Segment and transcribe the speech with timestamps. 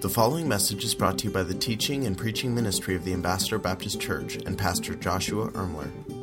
[0.00, 3.12] The following message is brought to you by the teaching and preaching ministry of the
[3.12, 6.17] Ambassador Baptist Church and Pastor Joshua Ermler.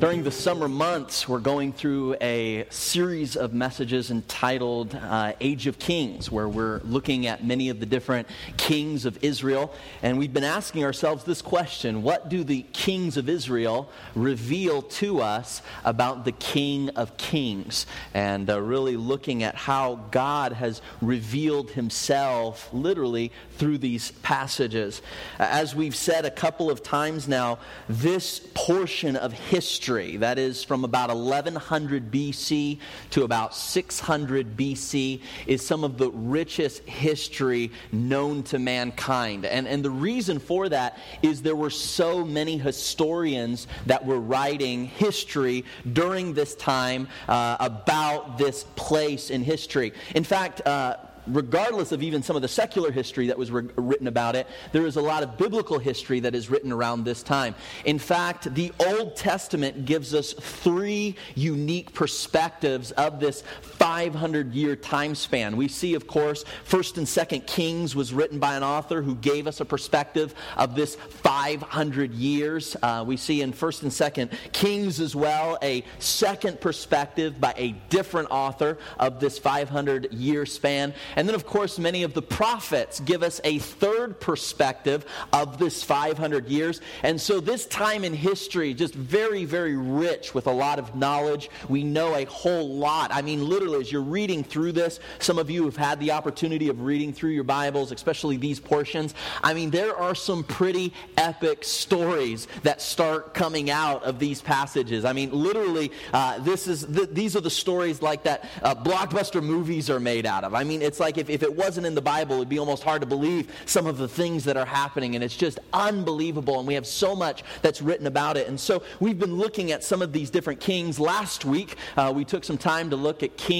[0.00, 5.80] During the summer months, we're going through a series of messages entitled uh, Age of
[5.80, 9.74] Kings, where we're looking at many of the different kings of Israel.
[10.00, 15.20] And we've been asking ourselves this question What do the kings of Israel reveal to
[15.20, 17.84] us about the King of Kings?
[18.14, 25.02] And uh, really looking at how God has revealed himself literally through these passages.
[25.40, 30.18] As we've said a couple of times now, this portion of history history.
[30.18, 32.78] That is from about 1100 BC
[33.10, 39.46] to about 600 BC is some of the richest history known to mankind.
[39.46, 44.84] And, and the reason for that is there were so many historians that were writing
[44.84, 49.94] history during this time uh, about this place in history.
[50.14, 50.96] In fact, uh,
[51.28, 54.86] regardless of even some of the secular history that was re- written about it, there
[54.86, 57.54] is a lot of biblical history that is written around this time.
[57.84, 63.44] In fact, the Old Testament gives us three unique perspectives of this
[63.78, 65.56] 500 year time span.
[65.56, 69.46] We see, of course, 1st and 2nd Kings was written by an author who gave
[69.46, 72.76] us a perspective of this 500 years.
[72.82, 77.72] Uh, we see in 1st and 2nd Kings as well a second perspective by a
[77.88, 80.92] different author of this 500 year span.
[81.14, 85.84] And then, of course, many of the prophets give us a third perspective of this
[85.84, 86.80] 500 years.
[87.04, 91.48] And so, this time in history, just very, very rich with a lot of knowledge.
[91.68, 93.10] We know a whole lot.
[93.12, 96.68] I mean, literally, as you're reading through this, some of you have had the opportunity
[96.68, 99.14] of reading through your Bibles, especially these portions.
[99.42, 105.04] I mean, there are some pretty epic stories that start coming out of these passages.
[105.04, 109.42] I mean, literally, uh, this is th- these are the stories like that uh, blockbuster
[109.42, 110.54] movies are made out of.
[110.54, 112.82] I mean, it's like like if, if it wasn't in the Bible, it'd be almost
[112.82, 115.14] hard to believe some of the things that are happening.
[115.14, 116.58] And it's just unbelievable.
[116.58, 118.46] And we have so much that's written about it.
[118.46, 121.00] And so we've been looking at some of these different kings.
[121.00, 123.57] Last week, uh, we took some time to look at King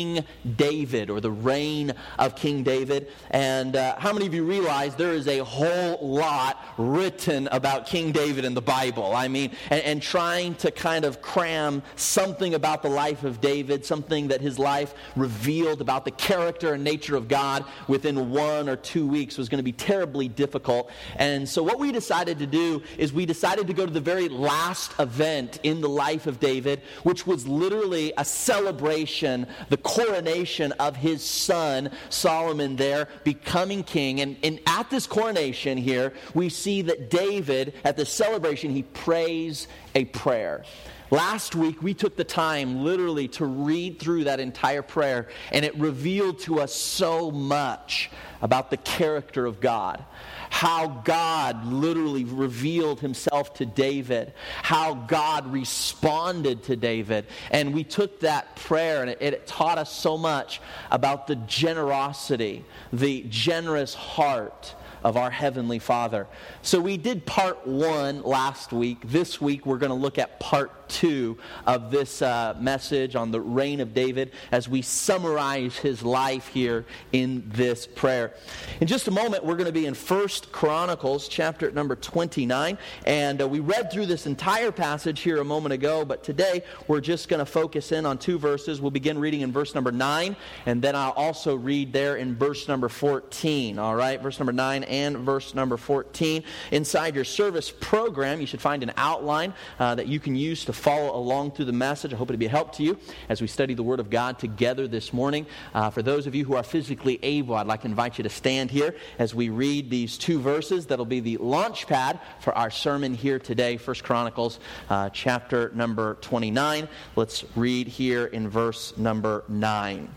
[0.56, 3.10] David or the reign of King David.
[3.30, 8.12] And uh, how many of you realize there is a whole lot written about King
[8.12, 9.14] David in the Bible?
[9.14, 13.84] I mean, and, and trying to kind of cram something about the life of David,
[13.84, 18.76] something that his life revealed about the character and nature of God within one or
[18.76, 20.90] two weeks was going to be terribly difficult.
[21.16, 24.28] And so, what we decided to do is we decided to go to the very
[24.28, 30.94] last event in the life of David, which was literally a celebration, the coronation of
[30.96, 34.20] his son, Solomon, there becoming king.
[34.20, 39.66] And, and at this coronation here, we see that David, at the celebration, he prays
[39.94, 40.62] a prayer.
[41.10, 45.74] Last week, we took the time literally to read through that entire prayer, and it
[45.78, 48.10] revealed to us so much
[48.42, 50.04] about the character of God.
[50.50, 54.32] How God literally revealed himself to David,
[54.62, 57.26] how God responded to David.
[57.50, 60.60] And we took that prayer, and it, it taught us so much
[60.90, 66.26] about the generosity, the generous heart of our Heavenly Father.
[66.62, 68.98] So we did part one last week.
[69.04, 73.40] This week we're going to look at part two of this uh, message on the
[73.40, 78.34] reign of David as we summarize his life here in this prayer.
[78.80, 82.78] In just a moment, we're going to be in First Chronicles, chapter number 29.
[83.04, 87.00] And uh, we read through this entire passage here a moment ago, but today we're
[87.00, 88.80] just going to focus in on two verses.
[88.80, 92.68] We'll begin reading in verse number 9, and then I'll also read there in verse
[92.68, 93.78] number 14.
[93.78, 96.42] All right, verse number 9 and verse number 14.
[96.72, 100.72] Inside your service program, you should find an outline uh, that you can use to
[100.78, 102.12] follow along through the message.
[102.12, 104.38] I hope it'll be a help to you as we study the Word of God
[104.38, 105.46] together this morning.
[105.74, 108.30] Uh, for those of you who are physically able, I'd like to invite you to
[108.30, 110.86] stand here as we read these two verses.
[110.86, 116.14] That'll be the launch pad for our sermon here today, First Chronicles uh, chapter number
[116.20, 116.88] 29.
[117.16, 120.08] Let's read here in verse number 9.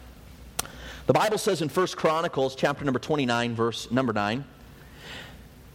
[1.07, 4.45] The Bible says in First Chronicles chapter number 29, verse number 9,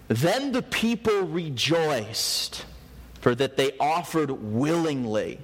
[0.08, 2.64] then the people rejoiced,
[3.20, 5.38] for that they offered willingly.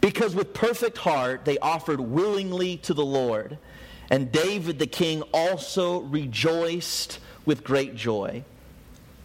[0.00, 3.58] Because with perfect heart they offered willingly to the Lord.
[4.10, 8.44] And David the king also rejoiced with great joy.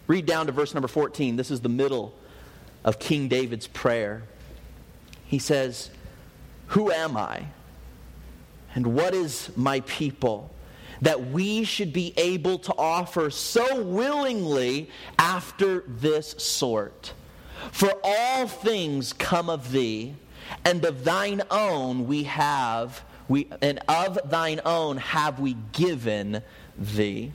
[0.07, 1.35] Read down to verse number 14.
[1.35, 2.13] This is the middle
[2.83, 4.23] of King David's prayer.
[5.25, 5.89] He says,
[6.67, 7.45] Who am I?
[8.75, 10.53] And what is my people?
[11.03, 14.89] that we should be able to offer so willingly
[15.19, 17.13] after this sort.
[17.71, 20.15] For all things come of thee,
[20.65, 26.41] and of thine own we have, we, and of thine own have we given
[26.77, 27.33] thee.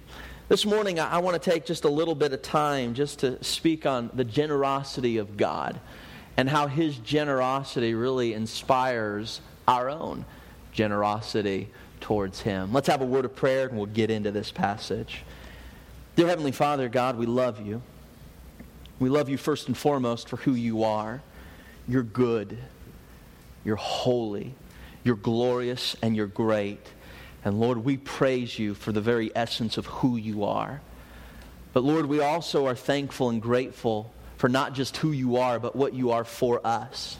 [0.48, 3.84] This morning, I want to take just a little bit of time just to speak
[3.84, 5.78] on the generosity of God
[6.38, 10.24] and how His generosity really inspires our own
[10.72, 11.68] generosity
[12.00, 12.72] towards Him.
[12.72, 15.22] Let's have a word of prayer and we'll get into this passage.
[16.16, 17.82] Dear Heavenly Father, God, we love you.
[18.98, 21.22] We love you first and foremost for who you are.
[21.86, 22.58] You're good,
[23.64, 24.54] you're holy,
[25.04, 26.84] you're glorious, and you're great.
[27.44, 30.80] And Lord, we praise you for the very essence of who you are.
[31.72, 35.76] But Lord, we also are thankful and grateful for not just who you are, but
[35.76, 37.18] what you are for us.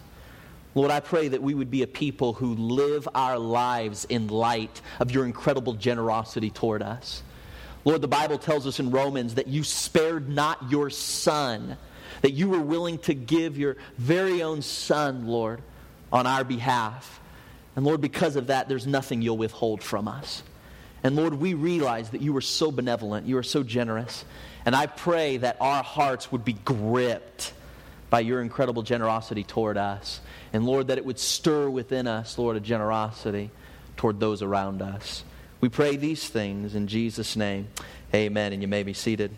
[0.75, 4.81] Lord, I pray that we would be a people who live our lives in light
[5.01, 7.23] of your incredible generosity toward us.
[7.88, 11.79] Lord, the Bible tells us in Romans that you spared not your son,
[12.20, 15.62] that you were willing to give your very own son, Lord,
[16.12, 17.19] on our behalf.
[17.76, 20.43] And Lord, because of that, there's nothing you'll withhold from us.
[21.02, 24.23] And Lord, we realize that you are so benevolent, you are so generous,
[24.67, 27.55] and I pray that our hearts would be gripped
[28.11, 30.20] by your incredible generosity toward us.
[30.52, 33.50] And Lord, that it would stir within us, Lord, a generosity
[33.96, 35.25] toward those around us.
[35.60, 37.69] We pray these things in Jesus' name.
[38.14, 38.52] Amen.
[38.52, 39.32] And you may be seated.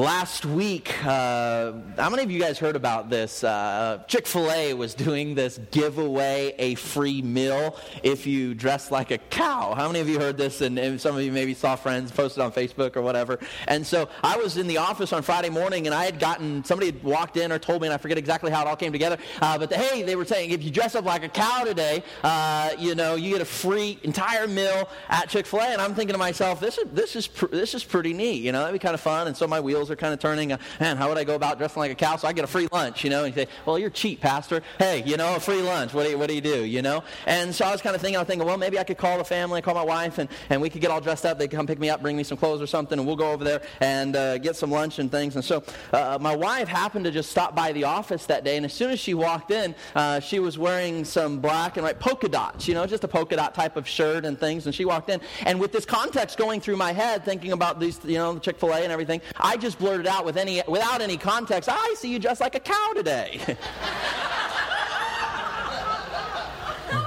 [0.00, 3.44] Last week, uh, how many of you guys heard about this?
[3.44, 9.10] Uh, Chick fil A was doing this giveaway a free meal if you dress like
[9.10, 9.74] a cow.
[9.74, 10.62] How many of you heard this?
[10.62, 13.40] And, and, some of you maybe saw friends posted on Facebook or whatever.
[13.68, 16.92] And so I was in the office on Friday morning and I had gotten, somebody
[16.92, 19.18] had walked in or told me, and I forget exactly how it all came together,
[19.42, 22.02] uh, but the, hey, they were saying if you dress up like a cow today,
[22.24, 25.64] uh, you know, you get a free entire meal at Chick fil A.
[25.64, 28.42] And I'm thinking to myself, this is, this is, pr- this is pretty neat.
[28.42, 29.26] You know, that'd be kind of fun.
[29.26, 30.48] And so my wheels are kind of turning.
[30.80, 32.16] Man, how would I go about dressing like a cow?
[32.16, 33.24] So I get a free lunch, you know.
[33.24, 34.62] And you say, well, you're cheap, Pastor.
[34.78, 35.94] Hey, you know, a free lunch.
[35.94, 37.02] What do you, what do, you do, you know?
[37.26, 39.18] And so I was kind of thinking, I was thinking, well, maybe I could call
[39.18, 41.38] the family, call my wife, and, and we could get all dressed up.
[41.38, 43.30] They could come pick me up, bring me some clothes or something, and we'll go
[43.30, 45.36] over there and uh, get some lunch and things.
[45.36, 48.64] And so uh, my wife happened to just stop by the office that day, and
[48.64, 52.28] as soon as she walked in, uh, she was wearing some black and white polka
[52.28, 54.66] dots, you know, just a polka dot type of shirt and things.
[54.66, 58.00] And she walked in, and with this context going through my head, thinking about these,
[58.04, 61.00] you know, the Chick fil A and everything, I just blurted out with any, without
[61.00, 63.40] any context, ah, I see you dressed like a cow today.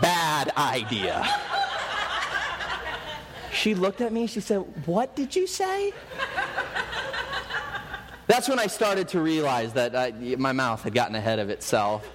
[0.02, 1.26] Bad idea.
[3.54, 5.94] She looked at me, she said, What did you say?
[8.28, 12.10] That's when I started to realize that I, my mouth had gotten ahead of itself.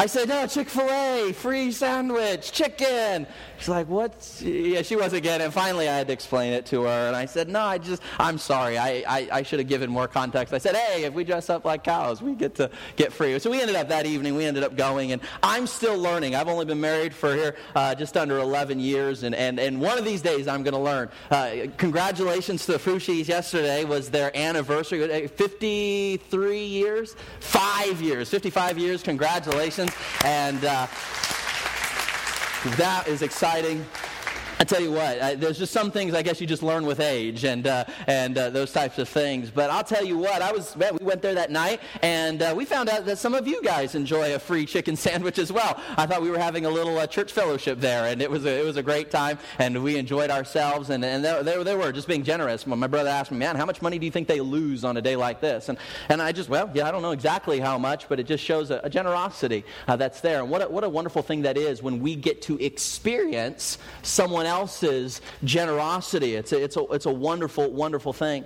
[0.00, 3.26] I said, no, Chick fil A, free sandwich, chicken.
[3.58, 4.40] She's like, what?
[4.42, 5.50] Yeah, she wasn't getting it.
[5.50, 7.08] Finally, I had to explain it to her.
[7.08, 8.78] And I said, no, I just, I'm sorry.
[8.78, 10.54] I, I, I should have given more context.
[10.54, 13.38] I said, hey, if we dress up like cows, we get to get free.
[13.38, 15.12] So we ended up that evening, we ended up going.
[15.12, 16.34] And I'm still learning.
[16.34, 19.22] I've only been married for here uh, just under 11 years.
[19.24, 21.10] And, and, and one of these days, I'm going to learn.
[21.30, 23.28] Uh, congratulations to the Fushis.
[23.28, 25.28] Yesterday was their anniversary.
[25.28, 27.14] 53 years?
[27.40, 28.30] Five years.
[28.30, 29.02] 55 years.
[29.02, 29.89] Congratulations.
[30.24, 30.86] And uh,
[32.76, 33.84] that is exciting.
[34.60, 37.00] I tell you what, I, there's just some things I guess you just learn with
[37.00, 39.50] age and uh, and uh, those types of things.
[39.50, 42.52] But I'll tell you what, I was man, we went there that night and uh,
[42.54, 45.80] we found out that some of you guys enjoy a free chicken sandwich as well.
[45.96, 48.60] I thought we were having a little uh, church fellowship there, and it was a,
[48.60, 50.90] it was a great time, and we enjoyed ourselves.
[50.90, 52.66] And and they, they, they were just being generous.
[52.66, 54.98] When My brother asked me, man, how much money do you think they lose on
[54.98, 55.70] a day like this?
[55.70, 55.78] And
[56.10, 58.70] and I just well, yeah, I don't know exactly how much, but it just shows
[58.70, 60.42] a, a generosity uh, that's there.
[60.42, 64.49] And what a, what a wonderful thing that is when we get to experience someone
[64.50, 66.34] else's generosity.
[66.34, 68.44] It's a, it's a, it's a wonderful, wonderful thing.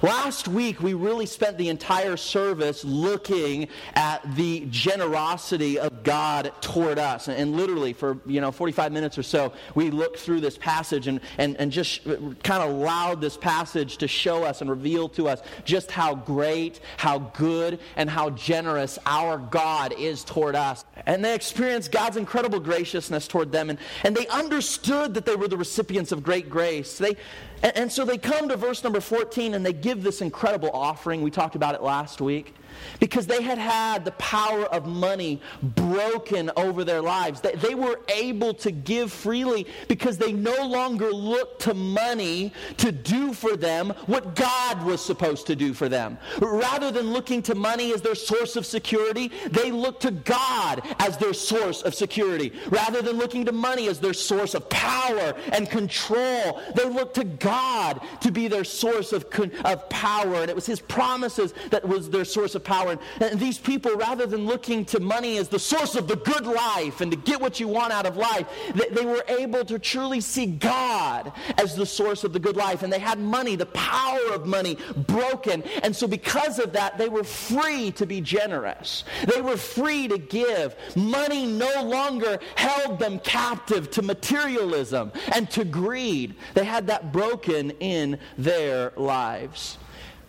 [0.00, 7.00] Last week, we really spent the entire service looking at the generosity of God toward
[7.00, 7.26] us.
[7.26, 11.20] And, literally, for you know 45 minutes or so, we looked through this passage and,
[11.36, 15.42] and, and just kind of allowed this passage to show us and reveal to us
[15.64, 20.84] just how great, how good, and how generous our God is toward us.
[21.06, 25.48] And they experienced God's incredible graciousness toward them, and, and they understood that they were
[25.48, 26.98] the recipients of great grace.
[26.98, 27.16] They,
[27.62, 31.22] and, and so they come to verse number 14 and they give this incredible offering.
[31.22, 32.54] We talked about it last week
[33.00, 37.40] because they had had the power of money broken over their lives.
[37.40, 42.92] They, they were able to give freely because they no longer looked to money to
[42.92, 46.18] do for them what God was supposed to do for them.
[46.40, 51.16] Rather than looking to money as their source of security, they looked to God as
[51.16, 52.52] their source of security.
[52.68, 56.60] Rather than looking to money as their source of power and control.
[56.74, 59.26] They looked to God to be their source of,
[59.64, 62.98] of power, and it was His promises that was their source of power.
[63.20, 67.00] And, these people, rather than looking to money as the source of the good life
[67.00, 68.46] and to get what you want out of life,
[68.90, 72.82] they were able to truly see God as the source of the good life.
[72.82, 75.62] And they had money, the power of money, broken.
[75.82, 79.04] And so, because of that, they were free to be generous.
[79.32, 80.76] They were free to give.
[80.94, 86.34] Money no longer held them captive to materialism and to greed.
[86.54, 89.78] They had that broken in their lives.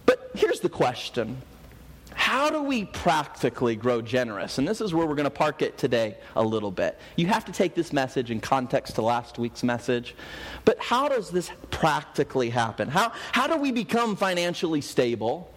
[0.05, 1.41] But here's the question
[2.19, 4.57] how do we practically grow generous?
[4.57, 6.99] And this is where we're going to park it today a little bit.
[7.15, 10.17] You have to take this message in context to last week's message.
[10.65, 12.89] But how does this practically happen?
[12.89, 15.49] How, how do we become financially stable?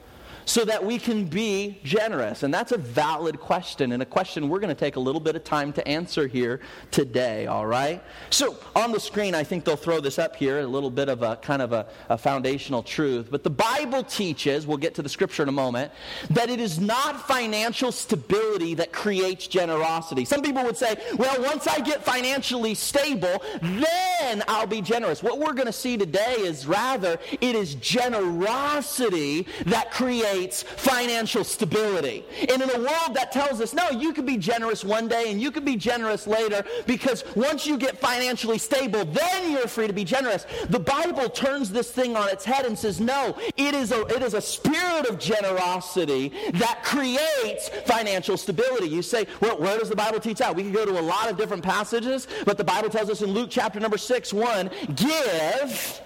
[0.45, 2.43] So that we can be generous?
[2.43, 5.37] And that's a valid question, and a question we're going to take a little bit
[5.37, 8.03] of time to answer here today, all right?
[8.31, 11.23] So, on the screen, I think they'll throw this up here, a little bit of
[11.23, 13.29] a kind of a, a foundational truth.
[13.31, 15.93] But the Bible teaches, we'll get to the scripture in a moment,
[16.31, 20.25] that it is not financial stability that creates generosity.
[20.25, 25.23] Some people would say, well, once I get financially stable, then I'll be generous.
[25.23, 30.32] What we're going to see today is rather, it is generosity that creates
[30.63, 32.25] financial stability.
[32.41, 35.41] And in a world that tells us, no, you can be generous one day and
[35.41, 39.93] you can be generous later because once you get financially stable, then you're free to
[39.93, 40.47] be generous.
[40.69, 44.23] The Bible turns this thing on its head and says, no, it is a, it
[44.23, 48.89] is a spirit of generosity that creates financial stability.
[48.89, 50.55] You say, well, where does the Bible teach that?
[50.55, 53.31] We could go to a lot of different passages, but the Bible tells us in
[53.31, 56.03] Luke chapter number 6, 1, give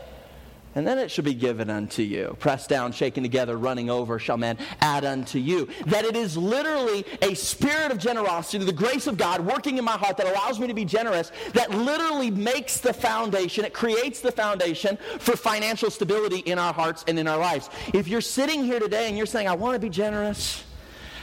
[0.76, 2.36] and then it shall be given unto you.
[2.38, 5.68] Pressed down, shaken together, running over, shall men add unto you.
[5.86, 9.92] That it is literally a spirit of generosity, the grace of God working in my
[9.92, 14.30] heart that allows me to be generous, that literally makes the foundation, it creates the
[14.30, 17.70] foundation for financial stability in our hearts and in our lives.
[17.94, 20.62] If you're sitting here today and you're saying, I want to be generous,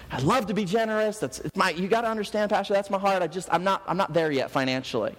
[0.09, 1.19] I love to be generous.
[1.19, 3.21] That's my you got to understand, Pastor, that's my heart.
[3.21, 5.15] I just I'm not I'm not there yet financially.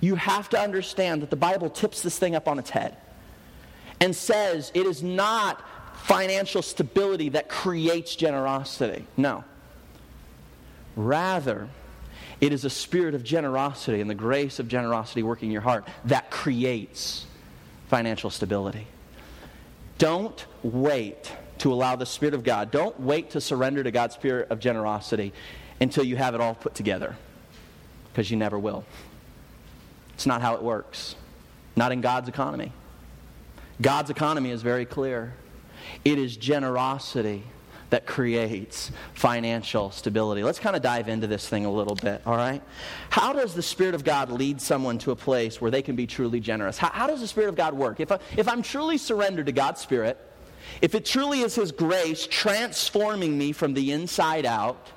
[0.00, 2.96] You have to understand that the Bible tips this thing up on its head
[4.00, 5.62] and says it is not
[5.94, 9.06] financial stability that creates generosity.
[9.16, 9.44] No.
[10.96, 11.68] Rather,
[12.40, 15.86] it is a spirit of generosity and the grace of generosity working in your heart
[16.04, 17.26] that creates
[17.88, 18.86] financial stability.
[19.98, 24.50] Don't wait to allow the Spirit of God, don't wait to surrender to God's Spirit
[24.50, 25.32] of generosity
[25.80, 27.16] until you have it all put together,
[28.12, 28.84] because you never will.
[30.14, 31.14] It's not how it works,
[31.76, 32.72] not in God's economy.
[33.80, 35.34] God's economy is very clear.
[36.04, 37.42] It is generosity
[37.90, 40.42] that creates financial stability.
[40.42, 42.62] Let's kind of dive into this thing a little bit, all right?
[43.10, 46.06] How does the Spirit of God lead someone to a place where they can be
[46.06, 46.78] truly generous?
[46.78, 48.00] How, how does the Spirit of God work?
[48.00, 50.18] If, I, if I'm truly surrendered to God's Spirit,
[50.82, 54.90] if it truly is His grace transforming me from the inside out,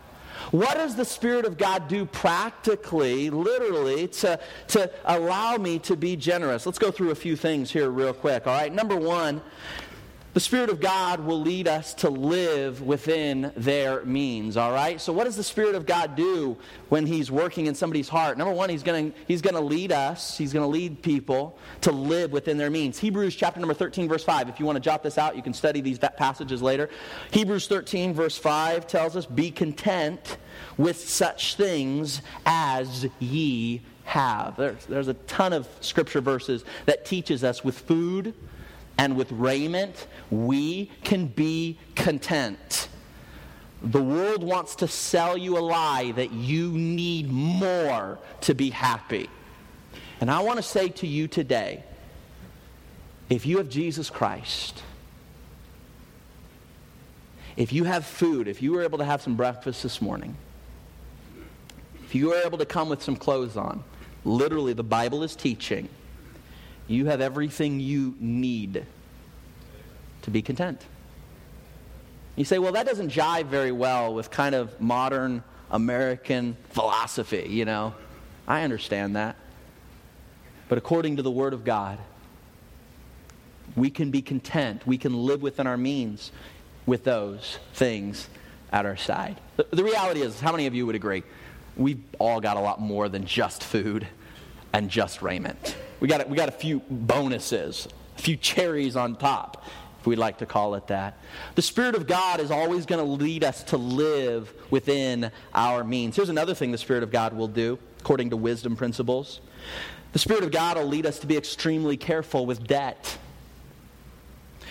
[0.52, 4.40] what does the Spirit of God do practically, literally, to,
[4.70, 6.66] to allow me to be generous?
[6.66, 8.48] Let's go through a few things here, real quick.
[8.48, 9.42] All right, number one,
[10.38, 15.02] the Spirit of God will lead us to live within their means, all right?
[15.02, 16.56] So, what does the Spirit of God do
[16.90, 18.38] when He's working in somebody's heart?
[18.38, 22.32] Number one, He's going he's to lead us, He's going to lead people to live
[22.32, 23.00] within their means.
[23.00, 24.48] Hebrews chapter number 13, verse 5.
[24.48, 26.92] If you want to jot this out, you can study these passages later.
[27.32, 30.38] Hebrews 13, verse 5 tells us, Be content
[30.78, 34.56] with such things as ye have.
[34.56, 38.36] There's, there's a ton of scripture verses that teaches us with food
[38.98, 42.90] and with raiment, we can be content.
[43.82, 49.30] The world wants to sell you a lie that you need more to be happy.
[50.20, 51.84] And I want to say to you today
[53.30, 54.82] if you have Jesus Christ,
[57.56, 60.36] if you have food, if you were able to have some breakfast this morning,
[62.04, 63.84] if you were able to come with some clothes on,
[64.24, 65.90] literally the Bible is teaching
[66.88, 68.86] you have everything you need
[70.22, 70.86] to be content.
[72.36, 77.66] You say, well, that doesn't jive very well with kind of modern American philosophy, you
[77.66, 77.96] know.
[78.48, 79.36] I understand that.
[80.70, 81.98] But according to the Word of God,
[83.76, 84.86] we can be content.
[84.86, 86.32] We can live within our means
[86.86, 88.28] with those things
[88.72, 89.40] at our side.
[89.58, 91.24] The, the reality is, how many of you would agree?
[91.76, 94.08] We've all got a lot more than just food
[94.74, 95.76] and just raiment.
[96.00, 97.88] We got, we got a few bonuses,
[98.18, 99.66] a few cherries on top,
[100.00, 101.18] if we'd like to call it that.
[101.56, 106.16] The Spirit of God is always going to lead us to live within our means.
[106.16, 109.42] Here's another thing the Spirit of God will do, according to wisdom principles.
[110.14, 113.18] The Spirit of God will lead us to be extremely careful with debt.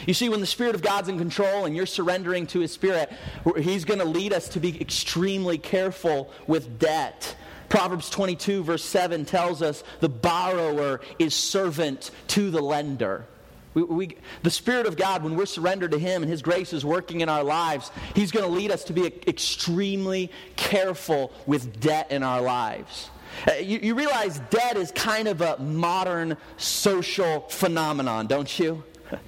[0.07, 3.13] You see, when the Spirit of God's in control and you're surrendering to His Spirit,
[3.59, 7.35] He's going to lead us to be extremely careful with debt.
[7.69, 13.27] Proverbs 22, verse 7 tells us the borrower is servant to the lender.
[13.75, 16.85] We, we, the Spirit of God, when we're surrendered to Him and His grace is
[16.85, 22.11] working in our lives, He's going to lead us to be extremely careful with debt
[22.11, 23.11] in our lives.
[23.47, 28.83] Uh, you, you realize debt is kind of a modern social phenomenon, don't you?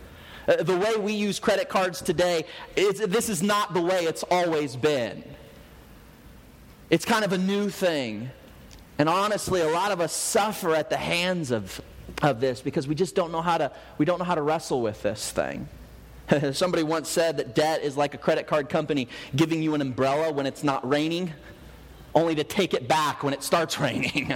[0.49, 2.42] Uh, the way we use credit cards today,
[2.75, 5.23] this is not the way it's always been.
[6.90, 8.30] It's kind of a new thing.
[8.99, 11.80] And honestly, a lot of us suffer at the hands of,
[12.23, 14.80] of this because we just don't know how to, we don't know how to wrestle
[14.80, 15.68] with this thing.
[16.52, 20.33] Somebody once said that debt is like a credit card company giving you an umbrella
[20.33, 21.33] when it's not raining,
[22.14, 24.30] only to take it back when it starts raining.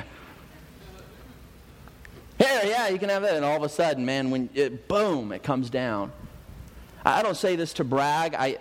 [2.38, 3.34] yeah, yeah, you can have it.
[3.34, 6.12] And all of a sudden, man, when it, boom, it comes down.
[7.04, 8.34] I don't say this to brag.
[8.34, 8.58] I,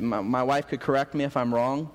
[0.00, 1.90] my, my wife could correct me if I'm wrong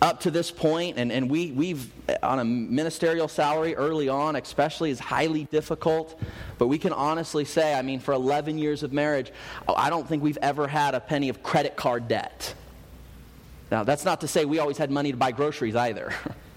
[0.00, 1.90] up to this point, and, and we, we've,
[2.22, 6.20] on a ministerial salary early on, especially, is highly difficult.
[6.58, 9.32] But we can honestly say, I mean, for 11 years of marriage,
[9.68, 12.54] I don't think we've ever had a penny of credit card debt.
[13.70, 16.12] Now, that's not to say we always had money to buy groceries either.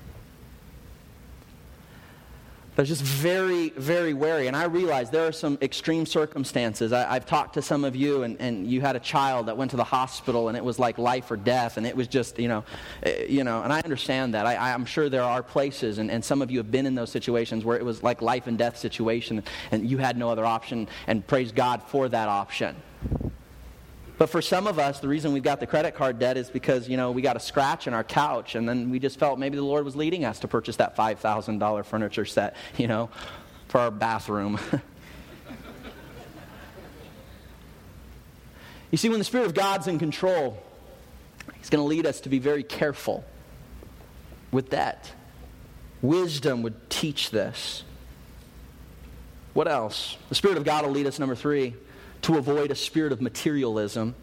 [2.75, 4.48] but just very, very wary.
[4.48, 6.94] And I realize there are some extreme circumstances.
[6.94, 9.72] I, have talked to some of you, and, and you had a child that went
[9.72, 12.48] to the hospital, and it was like life or death, and it was just, you
[12.48, 12.63] know,
[13.04, 13.62] eh, you know.
[13.62, 14.46] And I understand that.
[14.46, 17.12] I, I'm sure there are places, and, and some of you have been in those
[17.12, 20.88] situations where it was like life and death situation, and you had no other option.
[21.08, 22.75] And praise God for that option.
[24.22, 26.88] But for some of us, the reason we've got the credit card debt is because,
[26.88, 29.56] you know, we got a scratch in our couch and then we just felt maybe
[29.56, 33.10] the Lord was leading us to purchase that $5,000 furniture set, you know,
[33.68, 34.60] for our bathroom.
[38.92, 40.62] you see, when the Spirit of God's in control,
[41.58, 43.25] He's going to lead us to be very careful
[44.51, 45.12] with that.
[46.04, 47.84] Wisdom would teach this.
[49.54, 50.16] What else?
[50.30, 51.74] The Spirit of God will lead us, number three,
[52.22, 54.16] to avoid a spirit of materialism.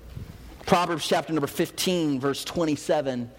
[0.66, 3.30] Proverbs chapter number 15, verse 27.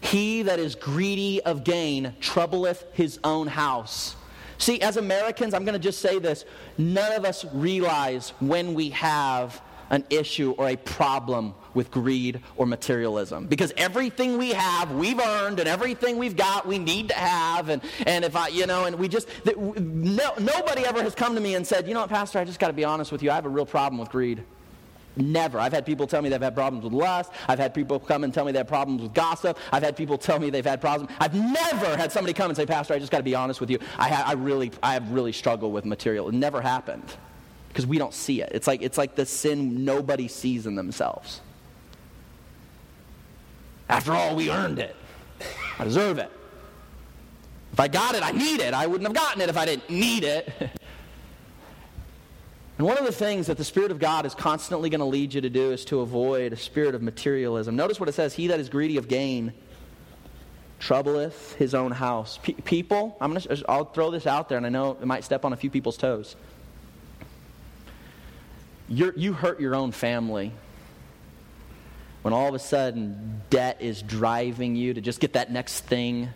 [0.00, 4.16] He that is greedy of gain troubleth his own house.
[4.58, 6.44] See, as Americans, I'm going to just say this
[6.78, 9.60] none of us realize when we have
[9.92, 13.46] an issue or a problem with greed or materialism.
[13.46, 17.68] Because everything we have, we've earned, and everything we've got, we need to have.
[17.68, 21.40] And, and if I, you know, and we just, no, nobody ever has come to
[21.40, 23.30] me and said, you know what, Pastor, I just got to be honest with you,
[23.30, 24.42] I have a real problem with greed.
[25.14, 25.60] Never.
[25.60, 27.30] I've had people tell me they've had problems with lust.
[27.46, 29.58] I've had people come and tell me they have problems with gossip.
[29.70, 31.12] I've had people tell me they've had problems.
[31.20, 33.68] I've never had somebody come and say, Pastor, I just got to be honest with
[33.68, 33.78] you.
[33.98, 36.30] I, ha- I really, I have really struggled with material.
[36.30, 37.14] It never happened
[37.72, 38.50] because we don't see it.
[38.52, 41.40] It's like, it's like the sin nobody sees in themselves.
[43.88, 44.94] After all, we earned it.
[45.78, 46.30] I deserve it.
[47.72, 48.74] If I got it, I need it.
[48.74, 50.52] I wouldn't have gotten it if I didn't need it.
[52.76, 55.32] and one of the things that the Spirit of God is constantly going to lead
[55.32, 57.74] you to do is to avoid a spirit of materialism.
[57.74, 59.54] Notice what it says He that is greedy of gain
[60.78, 62.38] troubleth his own house.
[62.42, 65.52] People, I'm gonna, I'll throw this out there, and I know it might step on
[65.52, 66.36] a few people's toes
[68.92, 70.52] you you hurt your own family
[72.20, 76.28] when all of a sudden debt is driving you to just get that next thing.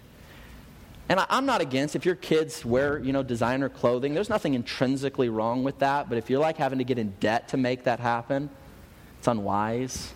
[1.09, 4.13] And I, am not against if your kids wear, you know, designer clothing.
[4.13, 6.09] There's nothing intrinsically wrong with that.
[6.09, 8.51] But if you're like having to get in debt to make that happen,
[9.19, 10.13] it's unwise.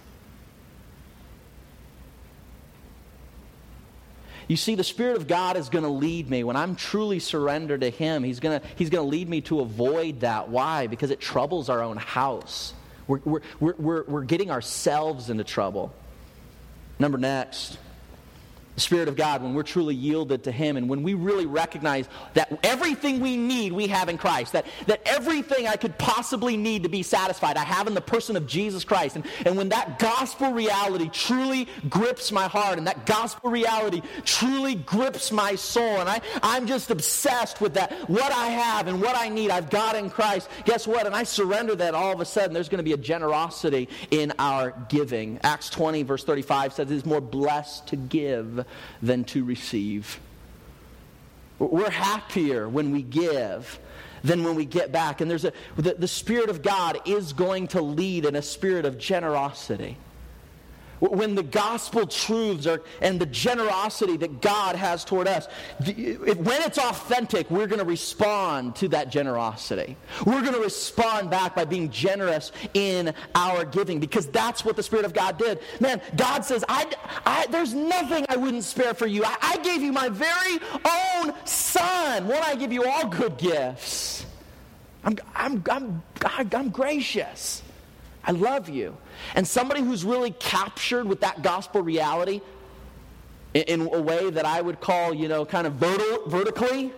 [4.50, 6.42] You see, the Spirit of God is going to lead me.
[6.42, 9.60] When I'm truly surrendered to Him, He's going to, he's going to lead me to
[9.60, 10.48] avoid that.
[10.48, 10.88] Why?
[10.88, 12.74] Because it troubles our own house.
[13.06, 13.20] We're,
[13.60, 15.94] we're, we're, we're getting ourselves into trouble.
[16.98, 17.78] Number next
[18.76, 22.58] Spirit of God, when we're truly yielded to Him, and when we really recognize that
[22.62, 26.88] everything we need, we have in Christ, that, that everything I could possibly need to
[26.88, 29.16] be satisfied, I have in the person of Jesus Christ.
[29.16, 34.76] And, and when that gospel reality truly grips my heart, and that gospel reality truly
[34.76, 39.16] grips my soul, and I, I'm just obsessed with that, what I have and what
[39.16, 41.06] I need, I've got in Christ, guess what?
[41.06, 44.32] And I surrender that, all of a sudden, there's going to be a generosity in
[44.38, 45.38] our giving.
[45.42, 48.59] Acts 20, verse 35 says, It is more blessed to give
[49.02, 50.20] than to receive.
[51.58, 53.78] We're happier when we give
[54.22, 55.20] than when we get back.
[55.20, 58.84] And there's a, the, the Spirit of God is going to lead in a spirit
[58.84, 59.96] of generosity.
[61.00, 65.46] When the gospel truths are, and the generosity that God has toward us,
[65.78, 69.96] when it's authentic, we're going to respond to that generosity.
[70.24, 74.82] We're going to respond back by being generous in our giving because that's what the
[74.82, 75.60] Spirit of God did.
[75.80, 76.86] Man, God says, I,
[77.24, 79.24] I, there's nothing I wouldn't spare for you.
[79.24, 82.28] I, I gave you my very own Son.
[82.28, 84.26] Won't I give you all good gifts?
[85.02, 87.62] I'm, I'm, I'm, I'm gracious.
[88.30, 88.96] I love you.
[89.34, 92.40] And somebody who's really captured with that gospel reality
[93.54, 96.92] in, in a way that I would call, you know, kind of verti- vertically,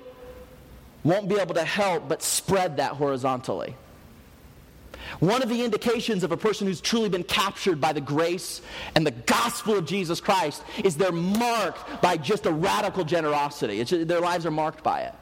[1.05, 3.75] won't be able to help but spread that horizontally.
[5.21, 8.61] One of the indications of a person who's truly been captured by the grace
[8.95, 13.83] and the gospel of Jesus Christ is they're marked by just a radical generosity.
[13.83, 15.14] Their lives are marked by it.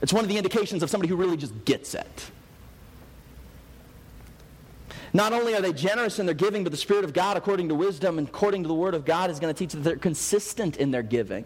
[0.00, 2.30] It's one of the indications of somebody who really just gets it.
[5.12, 7.74] Not only are they generous in their giving, but the Spirit of God, according to
[7.74, 10.76] wisdom and according to the Word of God, is going to teach that they're consistent
[10.76, 11.44] in their giving.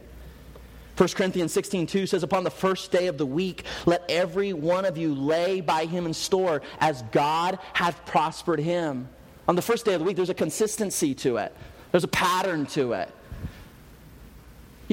[0.96, 4.84] 1 Corinthians 16, 2 says, Upon the first day of the week, let every one
[4.84, 9.08] of you lay by him in store as God hath prospered him.
[9.48, 11.54] On the first day of the week, there's a consistency to it,
[11.90, 13.10] there's a pattern to it.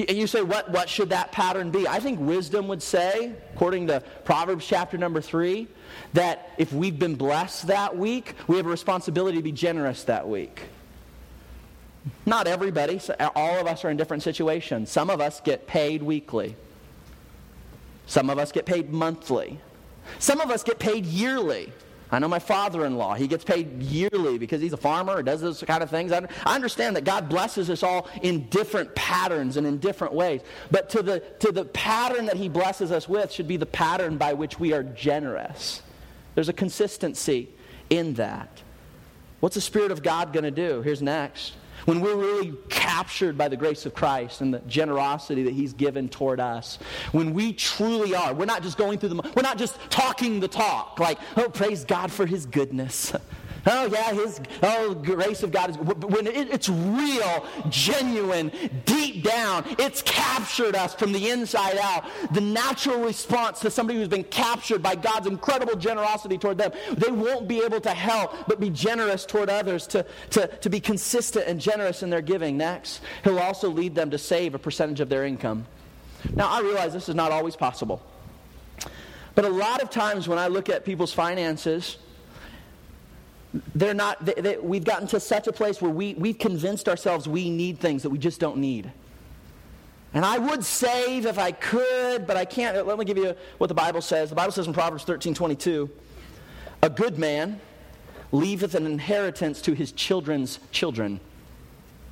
[0.08, 1.86] You say, what, what should that pattern be?
[1.86, 5.68] I think wisdom would say, according to Proverbs chapter number 3,
[6.14, 10.28] that if we've been blessed that week, we have a responsibility to be generous that
[10.28, 10.62] week.
[12.26, 14.90] Not everybody, uh, all of us are in different situations.
[14.90, 16.56] Some of us get paid weekly,
[18.06, 19.60] some of us get paid monthly,
[20.18, 21.72] some of us get paid yearly.
[22.12, 25.22] I know my father in law, he gets paid yearly because he's a farmer or
[25.22, 26.12] does those kind of things.
[26.12, 30.42] I understand that God blesses us all in different patterns and in different ways.
[30.70, 34.18] But to the, to the pattern that he blesses us with should be the pattern
[34.18, 35.80] by which we are generous.
[36.34, 37.48] There's a consistency
[37.88, 38.62] in that.
[39.40, 40.82] What's the Spirit of God going to do?
[40.82, 45.54] Here's next when we're really captured by the grace of Christ and the generosity that
[45.54, 46.78] He's given toward us,
[47.12, 50.48] when we truly are, we're not just going through the, we're not just talking the
[50.48, 53.12] talk, like, oh, praise God for His goodness.
[53.66, 58.50] Oh, yeah, his oh, grace of God is when it, it's real, genuine,
[58.84, 62.04] deep down, it's captured us from the inside out.
[62.32, 67.12] The natural response to somebody who's been captured by God's incredible generosity toward them, they
[67.12, 71.46] won't be able to help but be generous toward others, to, to, to be consistent
[71.46, 72.56] and generous in their giving.
[72.56, 75.66] Next, He'll also lead them to save a percentage of their income.
[76.34, 78.02] Now, I realize this is not always possible.
[79.34, 81.96] But a lot of times when I look at people's finances,
[83.74, 87.28] they're not, they, they, we've gotten to such a place where we, we've convinced ourselves
[87.28, 88.90] we need things that we just don't need.
[90.14, 92.86] And I would save if I could, but I can't.
[92.86, 94.28] Let me give you what the Bible says.
[94.28, 95.88] The Bible says in Proverbs 13 22,
[96.82, 97.60] a good man
[98.30, 101.20] leaveth an inheritance to his children's children,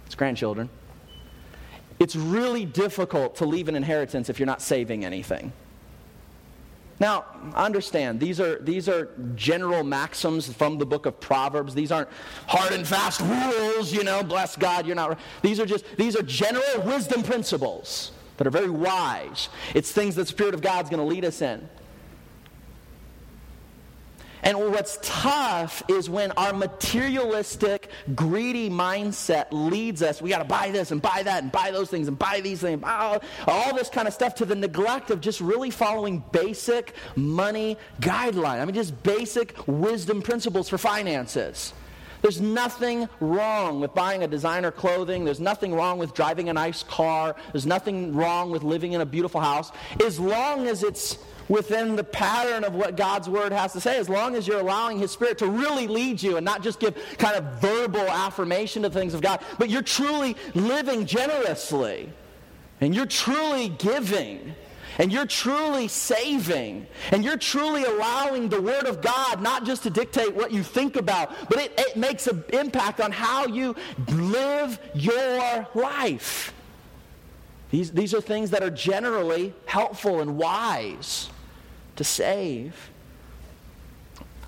[0.07, 0.70] his grandchildren.
[1.98, 5.53] It's really difficult to leave an inheritance if you're not saving anything.
[7.00, 11.74] Now, understand, these are, these are general maxims from the book of Proverbs.
[11.74, 12.10] These aren't
[12.46, 15.18] hard and fast rules, you know, bless God, you're not.
[15.40, 19.48] These are just, these are general wisdom principles that are very wise.
[19.74, 21.66] It's things that the Spirit of God's going to lead us in.
[24.42, 30.22] And what's tough is when our materialistic, greedy mindset leads us.
[30.22, 32.61] We got to buy this and buy that and buy those things and buy these
[32.61, 36.94] things, all, all this kind of stuff to the neglect of just really following basic
[37.16, 38.61] money guidelines.
[38.61, 41.72] I mean, just basic wisdom principles for finances.
[42.22, 45.24] There's nothing wrong with buying a designer clothing.
[45.24, 47.35] There's nothing wrong with driving a nice car.
[47.53, 49.72] There's nothing wrong with living in a beautiful house
[50.05, 51.18] as long as it's
[51.50, 55.00] within the pattern of what God's word has to say, as long as you're allowing
[55.00, 58.90] His Spirit to really lead you and not just give kind of verbal affirmation to
[58.90, 62.08] things of God, but you're truly living generously
[62.80, 64.54] and you're truly giving
[64.98, 69.90] and you're truly saving and you're truly allowing the Word of God not just to
[69.90, 73.74] dictate what you think about, but it, it makes an impact on how you
[74.08, 76.54] live your life.
[77.72, 81.28] These, these are things that are generally helpful and wise
[82.00, 82.90] to save.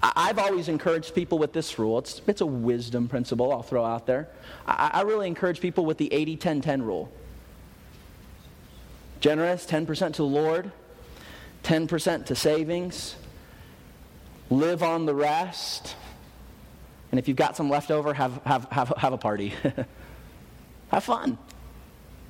[0.02, 1.98] I've always encouraged people with this rule.
[1.98, 4.30] It's, it's a wisdom principle I'll throw out there.
[4.66, 7.12] I, I really encourage people with the 80 10 10 rule.
[9.20, 10.72] Generous, 10% to the Lord,
[11.62, 13.16] 10% to savings,
[14.48, 15.94] live on the rest,
[17.10, 19.52] and if you've got some left over, have, have, have, have a party.
[20.90, 21.36] have fun.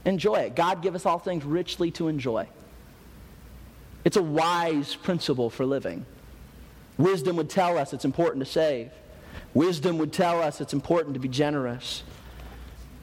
[0.04, 0.56] Enjoy it.
[0.56, 2.48] God give us all things richly to enjoy.
[4.04, 6.06] It's a wise principle for living.
[6.98, 8.90] Wisdom would tell us it's important to save.
[9.54, 12.02] Wisdom would tell us it's important to be generous.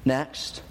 [0.05, 0.61] Next,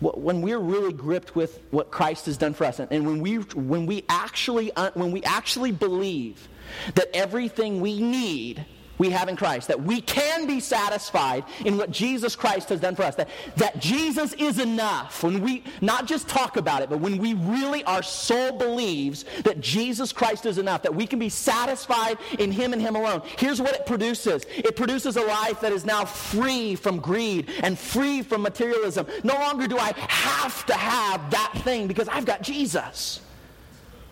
[0.00, 3.86] when we're really gripped with what Christ has done for us, and when we, when
[3.86, 6.48] we, actually, uh, when we actually believe
[6.94, 8.64] that everything we need
[8.98, 12.94] we have in Christ, that we can be satisfied in what Jesus Christ has done
[12.94, 15.22] for us, that, that Jesus is enough.
[15.22, 19.60] When we not just talk about it, but when we really, our soul believes that
[19.60, 23.22] Jesus Christ is enough, that we can be satisfied in Him and Him alone.
[23.38, 27.78] Here's what it produces it produces a life that is now free from greed and
[27.78, 29.06] free from materialism.
[29.22, 33.20] No longer do I have to have that thing because I've got Jesus.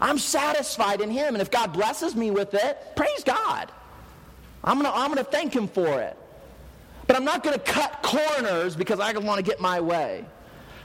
[0.01, 3.73] I'm satisfied in Him, and if God blesses me with it, praise God.
[4.67, 6.17] I'm going to I'm going to thank him for it.
[7.07, 10.25] But I'm not going to cut corners because I want to get my way.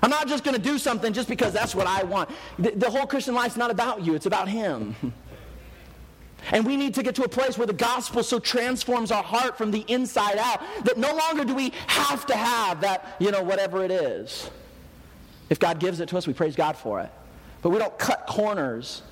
[0.03, 2.29] I'm not just going to do something just because that's what I want.
[2.59, 4.95] The, the whole Christian life is not about you, it's about him.
[6.49, 9.59] And we need to get to a place where the gospel so transforms our heart
[9.59, 13.43] from the inside out that no longer do we have to have that, you know,
[13.43, 14.49] whatever it is.
[15.51, 17.11] If God gives it to us, we praise God for it.
[17.61, 19.03] But we don't cut corners.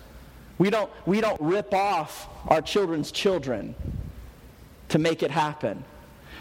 [0.58, 3.76] We don't, we don't rip off our children's children
[4.90, 5.84] to make it happen.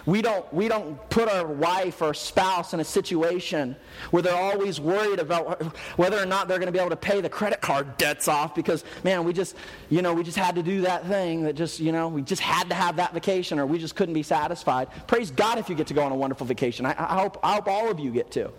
[0.08, 3.76] We don't, we don't put our wife or spouse in a situation
[4.10, 5.62] where they're always worried about
[5.98, 8.54] whether or not they're going to be able to pay the credit card debts off
[8.54, 9.54] because, man, we just,
[9.90, 12.40] you know, we just had to do that thing that just, you know, we just
[12.40, 14.88] had to have that vacation or we just couldn't be satisfied.
[15.06, 16.86] Praise God if you get to go on a wonderful vacation.
[16.86, 18.50] I, I hope, I hope all of you get to.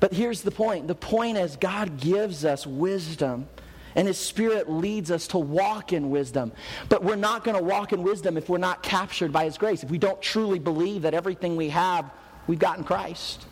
[0.00, 3.48] But here's the point the point is, God gives us wisdom
[3.94, 6.52] and His Spirit leads us to walk in wisdom.
[6.88, 9.82] But we're not going to walk in wisdom if we're not captured by His grace,
[9.82, 12.10] if we don't truly believe that everything we have,
[12.46, 13.46] we've got in Christ.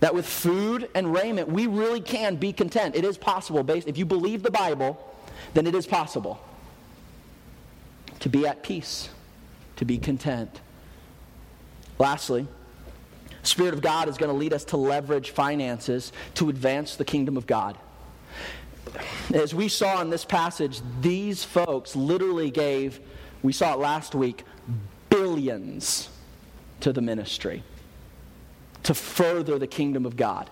[0.00, 2.96] That with food and raiment, we really can be content.
[2.96, 3.62] It is possible.
[3.62, 4.98] Based, if you believe the Bible,
[5.54, 6.40] then it is possible
[8.20, 9.08] to be at peace,
[9.76, 10.60] to be content.
[11.98, 12.48] Lastly,
[13.42, 17.36] Spirit of God is going to lead us to leverage finances to advance the kingdom
[17.36, 17.76] of God
[19.32, 23.00] as we saw in this passage, these folks literally gave,
[23.42, 24.44] we saw it last week,
[25.08, 26.08] billions
[26.80, 27.62] to the ministry
[28.82, 30.50] to further the kingdom of God.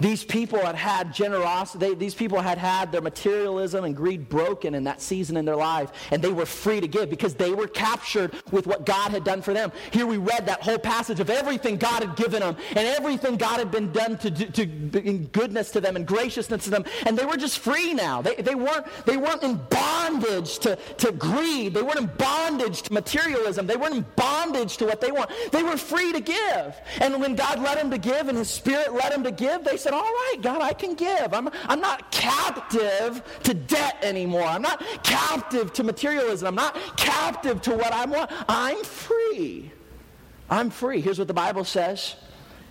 [0.00, 4.84] These people had had generosity, these people had had their materialism and greed broken in
[4.84, 8.34] that season in their life, and they were free to give because they were captured
[8.50, 9.72] with what God had done for them.
[9.90, 13.58] Here we read that whole passage of everything God had given them and everything God
[13.58, 14.62] had been done to, to,
[15.00, 18.22] in goodness to them and graciousness to them, and they were just free now.
[18.22, 22.92] They, they, weren't, they weren't in bondage to, to greed, they weren't in bondage to
[22.92, 25.30] materialism, they weren't in bondage to what they want.
[25.50, 26.80] They were free to give.
[27.00, 29.76] And when God led them to give and His Spirit led them to give, they
[29.76, 31.32] said, said, All right, God, I can give.
[31.32, 34.42] I'm, I'm not captive to debt anymore.
[34.42, 36.46] I'm not captive to materialism.
[36.46, 38.30] I'm not captive to what I want.
[38.48, 39.72] I'm free.
[40.50, 41.00] I'm free.
[41.00, 42.16] Here's what the Bible says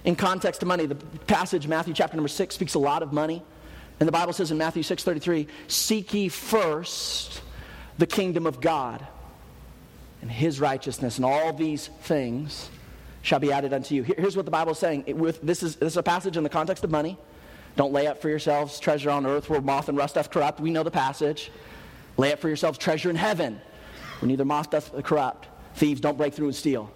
[0.04, 0.86] in context of money.
[0.86, 3.44] The passage, Matthew chapter number 6, speaks a lot of money.
[4.00, 7.42] And the Bible says in Matthew 6:33, "Seek ye first
[7.98, 9.06] the kingdom of God
[10.22, 12.70] and his righteousness, and all these things
[13.28, 14.04] shall be added unto you.
[14.04, 15.04] Here's what the Bible is saying.
[15.06, 17.18] It, with, this, is, this is a passage in the context of money.
[17.76, 20.62] Don't lay up for yourselves treasure on earth where moth and rust doth corrupt.
[20.62, 21.52] We know the passage.
[22.16, 23.60] Lay up for yourselves treasure in heaven
[24.20, 25.48] where neither moth doth corrupt.
[25.76, 26.90] Thieves don't break through and steal.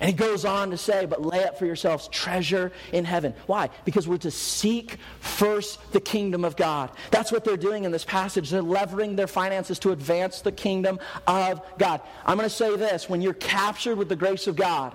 [0.00, 3.32] And he goes on to say, but lay up for yourselves treasure in heaven.
[3.46, 3.70] Why?
[3.84, 6.90] Because we're to seek first the kingdom of God.
[7.12, 8.50] That's what they're doing in this passage.
[8.50, 12.02] They're levering their finances to advance the kingdom of God.
[12.26, 14.94] I'm going to say this when you're captured with the grace of God,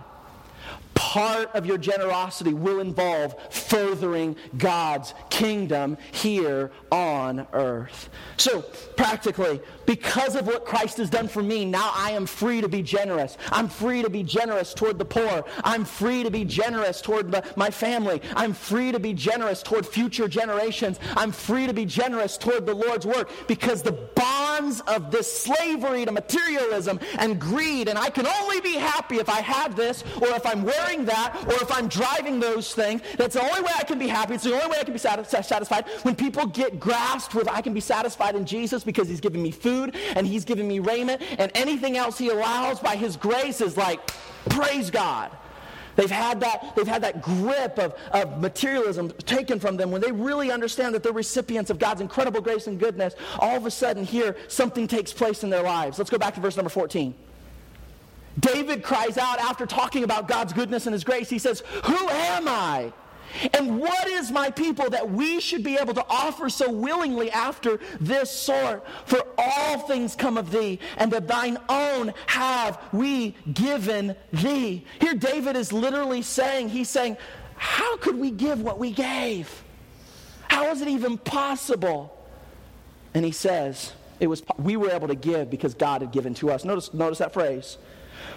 [1.02, 8.10] part of your generosity will involve furthering God's kingdom here on earth.
[8.38, 8.62] So,
[8.96, 9.60] practically,
[9.91, 13.38] because of what Christ has done for me, now I am free to be generous.
[13.51, 15.43] I'm free to be generous toward the poor.
[15.65, 18.21] I'm free to be generous toward the, my family.
[18.38, 20.97] I'm free to be generous toward future generations.
[21.17, 26.06] I'm free to be generous toward the Lord's work because the bonds of this slavery
[26.06, 30.30] to materialism and greed, and I can only be happy if I have this or
[30.30, 33.01] if I'm wearing that or if I'm driving those things.
[33.17, 34.36] That's the only way I can be happy.
[34.36, 35.86] It's the only way I can be satisfied.
[36.04, 39.51] When people get grasped with I can be satisfied in Jesus because he's giving me
[39.51, 43.62] food food and He's giving me raiment, and anything else He allows by His grace
[43.62, 44.06] is like,
[44.50, 45.32] praise God.
[45.98, 50.12] They've had that, they've had that grip of, of materialism taken from them when they
[50.12, 53.13] really understand that they're recipients of God's incredible grace and goodness.
[53.39, 55.98] All of a sudden, here, something takes place in their lives.
[55.98, 57.13] Let's go back to verse number 14.
[58.39, 61.30] David cries out after talking about God's goodness and his grace.
[61.30, 62.94] He says, Who am I?
[63.54, 67.80] And what is my people that we should be able to offer so willingly after
[68.00, 68.86] this sort?
[69.06, 74.86] For all things come of thee, and of thine own have we given thee.
[75.00, 77.17] Here, David is literally saying, he's saying,
[77.56, 79.63] How could we give what we gave?
[80.48, 82.17] How is it even possible?
[83.13, 86.52] And he says, it was, we were able to give because God had given to
[86.52, 86.63] us.
[86.63, 87.78] Notice, notice that phrase.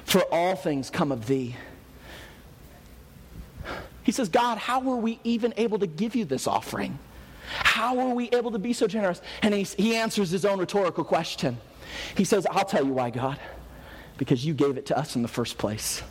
[0.05, 1.57] For all things come of thee.
[4.05, 6.99] He says, God, how were we even able to give you this offering?
[7.47, 9.21] How were we able to be so generous?
[9.43, 11.59] And he, he answers his own rhetorical question.
[12.17, 13.39] He says, I'll tell you why, God.
[14.17, 16.03] Because you gave it to us in the first place.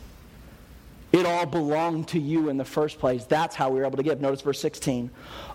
[1.14, 3.24] It all belonged to you in the first place.
[3.24, 4.20] That's how we were able to give.
[4.20, 5.12] Notice verse 16.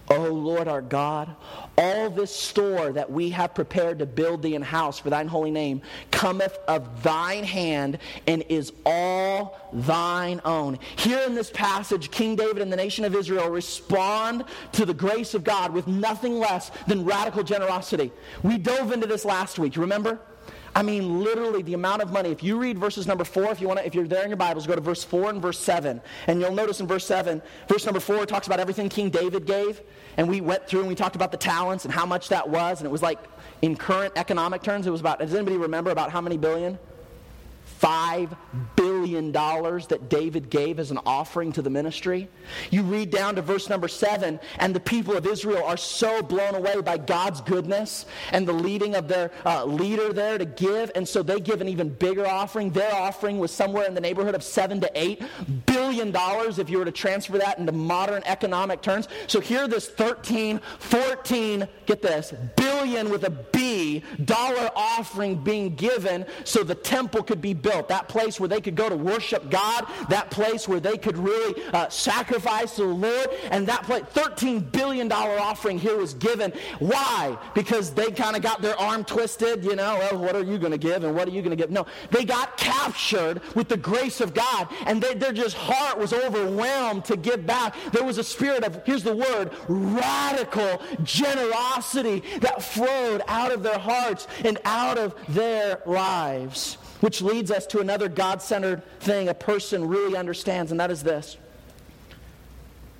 [0.09, 1.35] O Lord our God,
[1.77, 5.51] all this store that we have prepared to build thee an house for thine holy
[5.51, 10.79] name cometh of thine hand and is all thine own.
[10.95, 15.33] Here in this passage, King David and the nation of Israel respond to the grace
[15.33, 18.13] of God with nothing less than radical generosity.
[18.43, 20.21] We dove into this last week, remember?
[20.79, 22.31] I mean, literally, the amount of money.
[22.31, 24.65] If you read verses number four, if you want if you're there in your Bibles,
[24.65, 27.99] go to verse four and verse seven, and you'll notice in verse seven, verse number
[27.99, 29.81] four talks about everything King David gave,
[30.15, 32.79] and we went through and we talked about the talents and how much that was,
[32.79, 33.19] and it was like
[33.61, 35.19] in current economic terms, it was about.
[35.19, 36.79] Does anybody remember about how many billion?
[37.81, 38.35] $5
[38.75, 42.27] billion that David gave as an offering to the ministry.
[42.71, 46.55] You read down to verse number 7, and the people of Israel are so blown
[46.55, 51.07] away by God's goodness and the leading of their uh, leader there to give, and
[51.07, 52.71] so they give an even bigger offering.
[52.71, 55.21] Their offering was somewhere in the neighborhood of 7 to 8
[55.65, 59.07] billion dollars if you were to transfer that into modern economic terms.
[59.27, 62.78] So here this 13, 14, get this, billion
[63.09, 68.07] with a B dollar offering being given so the temple could be built built, that
[68.07, 71.89] place where they could go to worship God, that place where they could really uh,
[71.89, 76.51] sacrifice to the Lord, and that place, $13 billion offering here was given.
[76.79, 77.37] Why?
[77.53, 80.71] Because they kind of got their arm twisted, you know, well, what are you going
[80.71, 81.71] to give and what are you going to give?
[81.71, 86.13] No, they got captured with the grace of God, and they, their just heart was
[86.13, 87.75] overwhelmed to give back.
[87.91, 93.79] There was a spirit of, here's the word, radical generosity that flowed out of their
[93.79, 96.75] hearts and out of their lives.
[97.01, 101.01] Which leads us to another God centered thing a person really understands, and that is
[101.01, 101.37] this.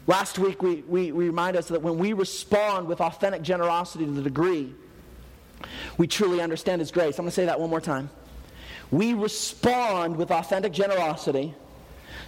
[0.08, 4.12] Last week, we, we, we remind us that when we respond with authentic generosity to
[4.12, 4.74] the degree
[5.98, 7.18] we truly understand His grace.
[7.18, 8.10] I'm going to say that one more time.
[8.92, 11.54] We respond with authentic generosity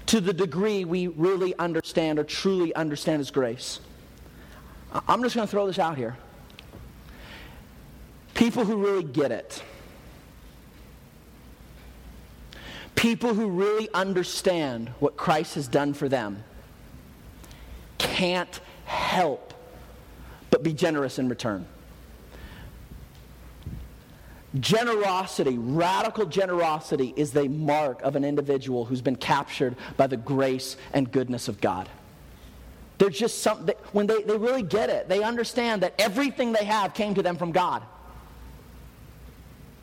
[0.07, 3.79] to the degree we really understand or truly understand His grace.
[5.07, 6.17] I'm just going to throw this out here.
[8.41, 9.61] People who really get it
[12.95, 16.43] People who really understand what Christ has done for them
[17.99, 19.53] can't help
[20.49, 21.67] but be generous in return.
[24.59, 30.77] Generosity, radical generosity, is the mark of an individual who's been captured by the grace
[30.93, 31.87] and goodness of God.
[32.97, 36.95] There's just something, when they, they really get it, they understand that everything they have
[36.95, 37.83] came to them from God.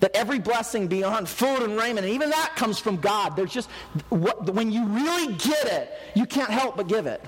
[0.00, 3.34] That every blessing beyond food and raiment, and even that comes from God.
[3.34, 3.68] There's just,
[4.11, 7.20] what, when you really get it, you can't help but give it.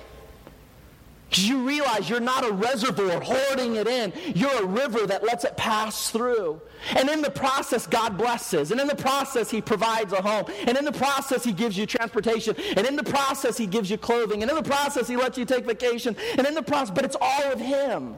[1.31, 4.13] Because you realize you're not a reservoir hoarding it in.
[4.35, 6.61] You're a river that lets it pass through.
[6.97, 8.73] And in the process, God blesses.
[8.73, 10.47] And in the process, He provides a home.
[10.67, 12.57] And in the process, He gives you transportation.
[12.77, 14.43] And in the process, He gives you clothing.
[14.43, 16.17] And in the process, He lets you take vacation.
[16.37, 18.17] And in the process, but it's all of Him.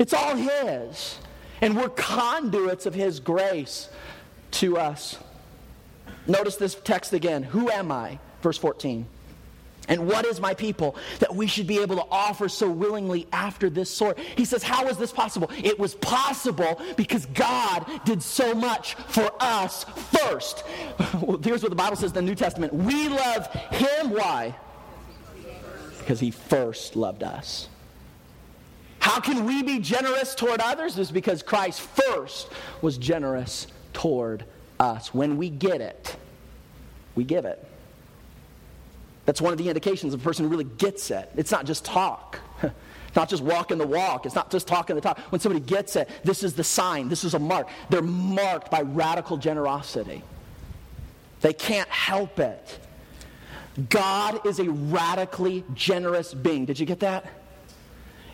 [0.00, 1.18] It's all His.
[1.60, 3.88] And we're conduits of His grace
[4.52, 5.18] to us.
[6.26, 7.42] Notice this text again.
[7.42, 8.18] Who am I?
[8.42, 9.06] Verse 14.
[9.88, 13.70] And what is my people that we should be able to offer so willingly after
[13.70, 14.18] this sort?
[14.18, 15.50] He says, How is this possible?
[15.56, 20.64] It was possible because God did so much for us first.
[21.22, 24.10] well, here's what the Bible says in the New Testament We love Him.
[24.10, 24.54] Why?
[25.98, 27.68] Because He first loved us.
[28.98, 30.98] How can we be generous toward others?
[30.98, 32.48] Is because Christ first
[32.82, 34.44] was generous toward
[34.80, 35.14] us.
[35.14, 36.16] When we get it,
[37.14, 37.64] we give it.
[39.24, 41.30] That's one of the indications of a person who really gets it.
[41.36, 42.40] It's not just talk.
[42.62, 42.72] It's
[43.16, 44.24] not just walking the walk.
[44.24, 45.18] It's not just talking the talk.
[45.30, 47.08] When somebody gets it, this is the sign.
[47.08, 47.68] This is a mark.
[47.90, 50.22] They're marked by radical generosity.
[51.40, 52.78] They can't help it.
[53.90, 56.64] God is a radically generous being.
[56.64, 57.26] Did you get that?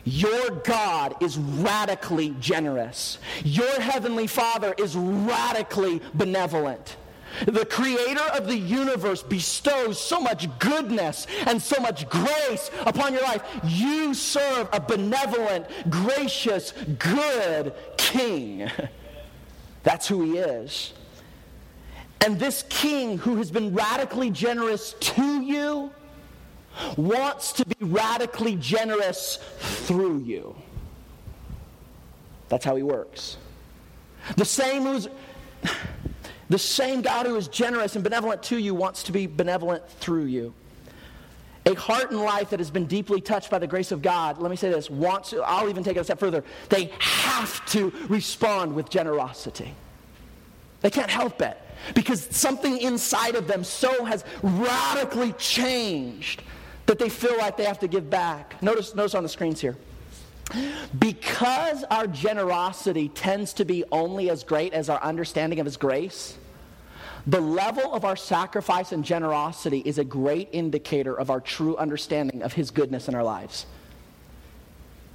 [0.05, 3.19] Your God is radically generous.
[3.43, 6.97] Your heavenly Father is radically benevolent.
[7.47, 13.23] The creator of the universe bestows so much goodness and so much grace upon your
[13.23, 13.43] life.
[13.65, 18.71] You serve a benevolent, gracious, good king.
[19.83, 20.93] That's who he is.
[22.21, 25.91] And this king who has been radically generous to you
[26.97, 30.55] wants to be radically generous through you.
[32.49, 33.37] That's how he works.
[34.37, 35.09] The same who's
[36.49, 40.25] the same God who is generous and benevolent to you wants to be benevolent through
[40.25, 40.53] you.
[41.67, 44.51] A heart and life that has been deeply touched by the grace of God, let
[44.51, 46.45] me say this, wants I'll even take it a step further.
[46.69, 49.75] They have to respond with generosity.
[50.83, 51.59] They can't help it
[51.95, 56.43] because something inside of them so has radically changed
[56.87, 58.61] that they feel like they have to give back.
[58.63, 59.77] Notice, notice on the screens here.
[60.99, 66.37] Because our generosity tends to be only as great as our understanding of His grace,
[67.27, 72.43] the level of our sacrifice and generosity is a great indicator of our true understanding
[72.43, 73.65] of His goodness in our lives.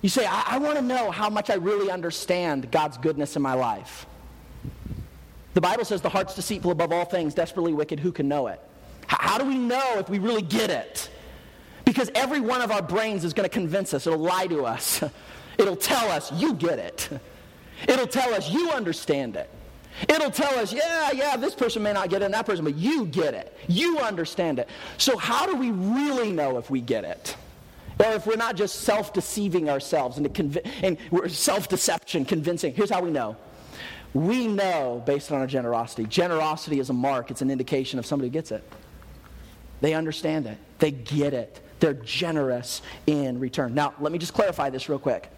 [0.02, 3.42] You say, I, I want to know how much I really understand God's goodness in
[3.44, 4.08] my life.
[5.54, 8.00] The Bible says the heart's deceitful above all things, desperately wicked.
[8.00, 8.60] Who can know it?
[9.08, 11.10] How do we know if we really get it?
[11.90, 15.04] Because every one of our brains is going to convince us, it'll lie to us.
[15.58, 17.10] It'll tell us, you get it.
[17.88, 19.50] It'll tell us, you understand it.
[20.08, 22.76] It'll tell us, yeah, yeah, this person may not get it and that person, but
[22.76, 23.58] you get it.
[23.68, 24.70] You understand it.
[25.00, 27.36] So, how do we really know if we get it?
[27.98, 32.76] Or if we're not just self deceiving ourselves and, conv- and we're self deception, convincing.
[32.76, 33.36] Here's how we know
[34.14, 36.06] we know based on our generosity.
[36.06, 38.64] Generosity is a mark, it's an indication of somebody who gets it.
[39.82, 41.60] They understand it, they get it.
[41.80, 43.74] They're generous in return.
[43.74, 45.30] Now, let me just clarify this real quick.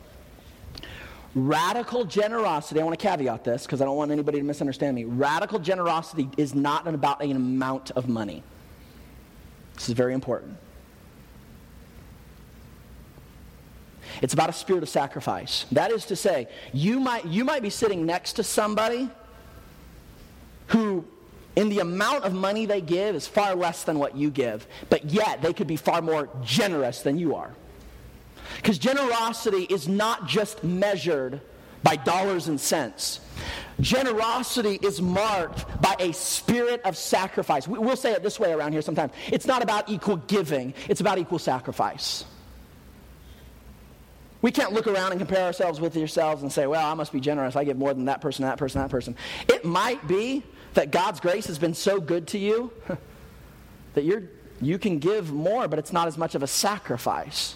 [1.34, 5.06] Radical generosity, I want to caveat this because I don't want anybody to misunderstand me.
[5.06, 8.44] Radical generosity is not about an amount of money.
[9.76, 10.58] This is very important.
[14.22, 15.66] It's about a spirit of sacrifice.
[15.72, 19.10] That is to say, you might, you might be sitting next to somebody
[20.68, 21.06] who,
[21.56, 25.06] in the amount of money they give, is far less than what you give, but
[25.06, 27.54] yet they could be far more generous than you are.
[28.58, 31.42] Because generosity is not just measured
[31.84, 33.20] by dollars and cents.
[33.80, 37.68] Generosity is marked by a spirit of sacrifice.
[37.68, 39.12] We'll say it this way around here sometimes.
[39.32, 42.26] It's not about equal giving, it's about equal sacrifice.
[44.42, 47.20] We can't look around and compare ourselves with yourselves and say, well, I must be
[47.20, 47.56] generous.
[47.56, 49.16] I give more than that person, that person, that person.
[49.48, 50.44] It might be
[50.74, 52.72] that God's grace has been so good to you
[53.94, 54.24] that you're,
[54.62, 57.56] you can give more, but it's not as much of a sacrifice.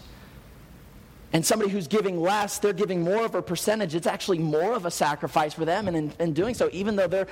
[1.33, 3.93] And somebody who's giving less, they're giving more of a percentage.
[3.93, 5.89] It's actually more of a sacrifice for them.
[5.89, 7.27] And in, in, doing so, even though their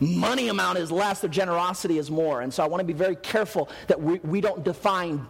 [0.00, 2.42] money amount is less, their generosity is more.
[2.42, 5.26] And so I want to be very careful that we, we don't define,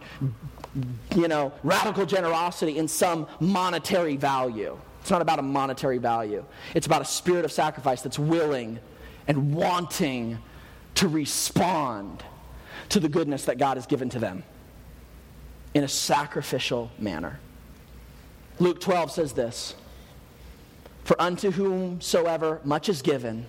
[1.15, 4.77] you know, radical generosity in some monetary value.
[5.01, 6.45] It's not about a monetary value,
[6.75, 8.79] it's about a spirit of sacrifice that's willing
[9.29, 10.39] and wanting
[10.95, 12.23] to respond
[12.89, 14.43] to the goodness that God has given to them
[15.73, 17.39] in a sacrificial manner.
[18.57, 19.75] Luke 12 says this
[21.05, 23.45] For unto whomsoever much is given,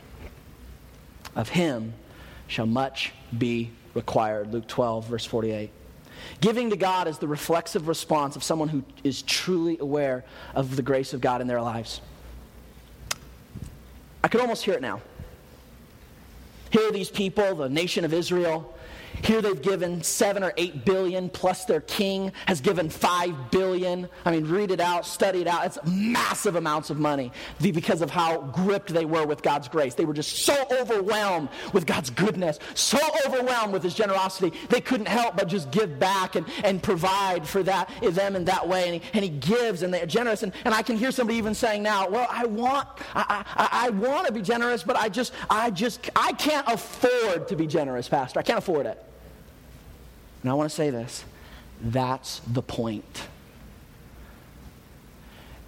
[1.35, 1.95] of him
[2.47, 4.53] shall much be required.
[4.53, 5.71] Luke 12, verse 48.
[6.43, 10.25] Giving to God is the reflexive response of someone who is truly aware
[10.55, 12.03] of the grace of God in their lives.
[14.23, 15.01] I could almost hear it now.
[16.71, 18.73] Here are these people, the nation of Israel,
[19.23, 24.09] here they've given seven or eight billion, plus their king has given five billion.
[24.25, 25.67] I mean, read it out, study it out.
[25.67, 29.95] It's massive amounts of money because of how gripped they were with God's grace.
[29.95, 35.09] They were just so overwhelmed with God's goodness, so overwhelmed with His generosity, they couldn't
[35.09, 38.85] help but just give back and, and provide for that them in that way.
[38.85, 40.43] And He, and he gives, and they're generous.
[40.43, 43.91] And, and I can hear somebody even saying now, "Well, I want, I, I, I
[43.91, 48.09] want to be generous, but I just, I just, I can't afford to be generous,
[48.09, 48.41] Pastor.
[48.41, 49.10] I can't afford it."
[50.43, 51.25] And I want to say this
[51.83, 53.29] that's the point.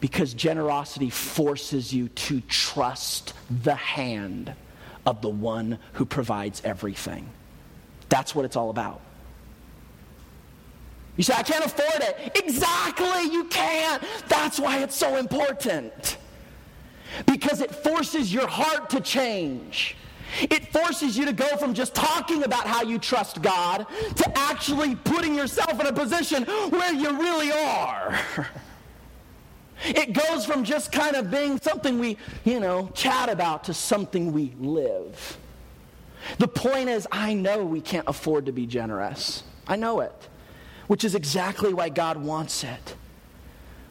[0.00, 4.52] Because generosity forces you to trust the hand
[5.06, 7.28] of the one who provides everything.
[8.08, 9.00] That's what it's all about.
[11.16, 12.42] You say, I can't afford it.
[12.42, 14.02] Exactly, you can't.
[14.28, 16.16] That's why it's so important.
[17.26, 19.96] Because it forces your heart to change.
[20.40, 24.96] It forces you to go from just talking about how you trust God to actually
[24.96, 28.18] putting yourself in a position where you really are.
[29.84, 34.32] It goes from just kind of being something we, you know, chat about to something
[34.32, 35.38] we live.
[36.38, 39.42] The point is, I know we can't afford to be generous.
[39.66, 40.28] I know it,
[40.86, 42.94] which is exactly why God wants it.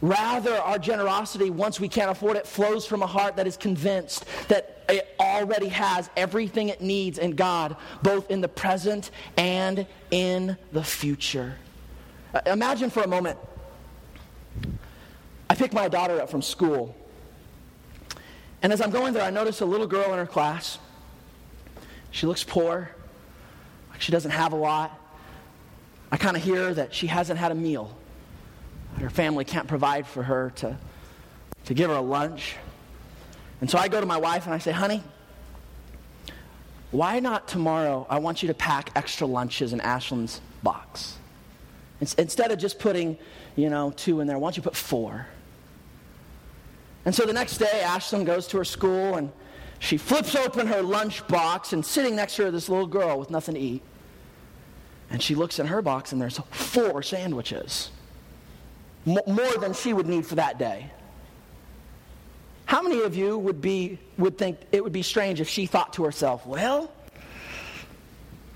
[0.01, 4.25] Rather, our generosity, once we can't afford it, flows from a heart that is convinced
[4.47, 10.57] that it already has everything it needs in God, both in the present and in
[10.71, 11.55] the future.
[12.33, 13.37] Uh, imagine for a moment
[15.49, 16.95] I pick my daughter up from school.
[18.61, 20.79] And as I'm going there, I notice a little girl in her class.
[22.11, 22.89] She looks poor,
[23.91, 24.97] like she doesn't have a lot.
[26.11, 27.95] I kind of hear that she hasn't had a meal.
[28.99, 30.77] Her family can't provide for her to,
[31.65, 32.55] to give her a lunch.
[33.61, 35.03] And so I go to my wife and I say, honey,
[36.91, 38.05] why not tomorrow?
[38.09, 41.17] I want you to pack extra lunches in Ashlyn's box.
[42.01, 43.17] Instead of just putting,
[43.55, 45.27] you know, two in there, why don't you put four?
[47.05, 49.31] And so the next day, Ashlyn goes to her school and
[49.79, 53.29] she flips open her lunch box and sitting next to her, this little girl with
[53.29, 53.81] nothing to eat.
[55.09, 57.91] And she looks in her box and there's four sandwiches
[59.05, 60.91] more than she would need for that day.
[62.65, 65.93] How many of you would, be, would think it would be strange if she thought
[65.93, 66.91] to herself, well,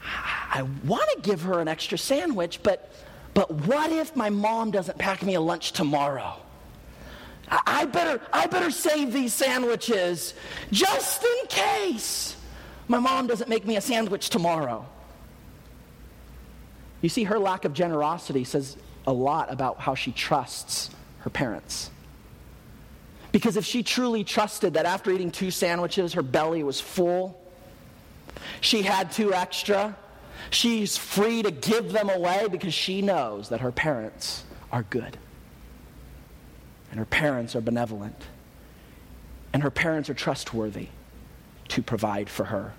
[0.04, 2.92] I want to give her an extra sandwich, but,
[3.34, 6.38] but what if my mom doesn't pack me a lunch tomorrow?
[7.50, 10.34] I better, I better save these sandwiches
[10.72, 12.36] just in case
[12.88, 14.86] my mom doesn't make me a sandwich tomorrow.
[17.02, 18.78] You see, her lack of generosity says
[19.08, 20.90] a lot about how she trusts
[21.20, 21.90] her parents.
[23.32, 27.40] Because if she truly trusted that after eating two sandwiches, her belly was full,
[28.62, 29.96] she had two extra,
[30.50, 35.18] she's free to give them away because she knows that her parents are good.
[36.92, 38.22] And her parents are benevolent.
[39.52, 40.88] And her parents are trustworthy
[41.70, 42.74] to provide for her,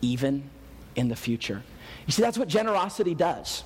[0.00, 0.48] even
[0.96, 1.62] in the future.
[2.06, 3.64] You see, that's what generosity does.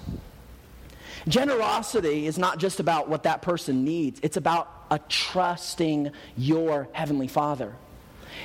[1.28, 7.26] Generosity is not just about what that person needs, it's about a trusting your Heavenly
[7.26, 7.74] Father.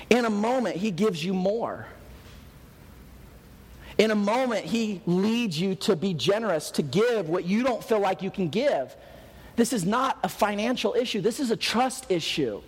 [0.09, 1.85] In a moment, He gives you more.
[3.97, 7.99] In a moment, He leads you to be generous, to give what you don't feel
[7.99, 8.95] like you can give.
[9.57, 12.61] This is not a financial issue, this is a trust issue.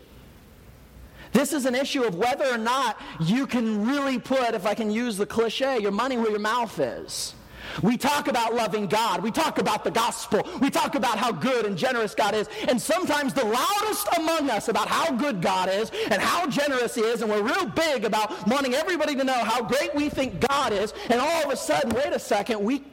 [1.31, 4.91] This is an issue of whether or not you can really put, if I can
[4.91, 7.33] use the cliche, your money where your mouth is.
[7.81, 9.21] We talk about loving God.
[9.21, 10.47] We talk about the gospel.
[10.61, 12.47] We talk about how good and generous God is.
[12.67, 17.01] And sometimes the loudest among us about how good God is and how generous He
[17.01, 20.73] is, and we're real big about wanting everybody to know how great we think God
[20.73, 20.93] is.
[21.09, 22.83] And all of a sudden, wait a second, we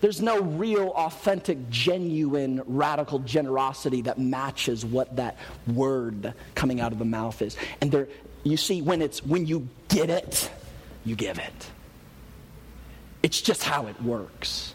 [0.00, 5.36] there's no real, authentic, genuine, radical generosity that matches what that
[5.66, 7.56] word coming out of the mouth is.
[7.80, 8.08] And there,
[8.42, 10.50] you see, when it's when you get it,
[11.04, 11.70] you give it.
[13.22, 14.74] It's just how it works.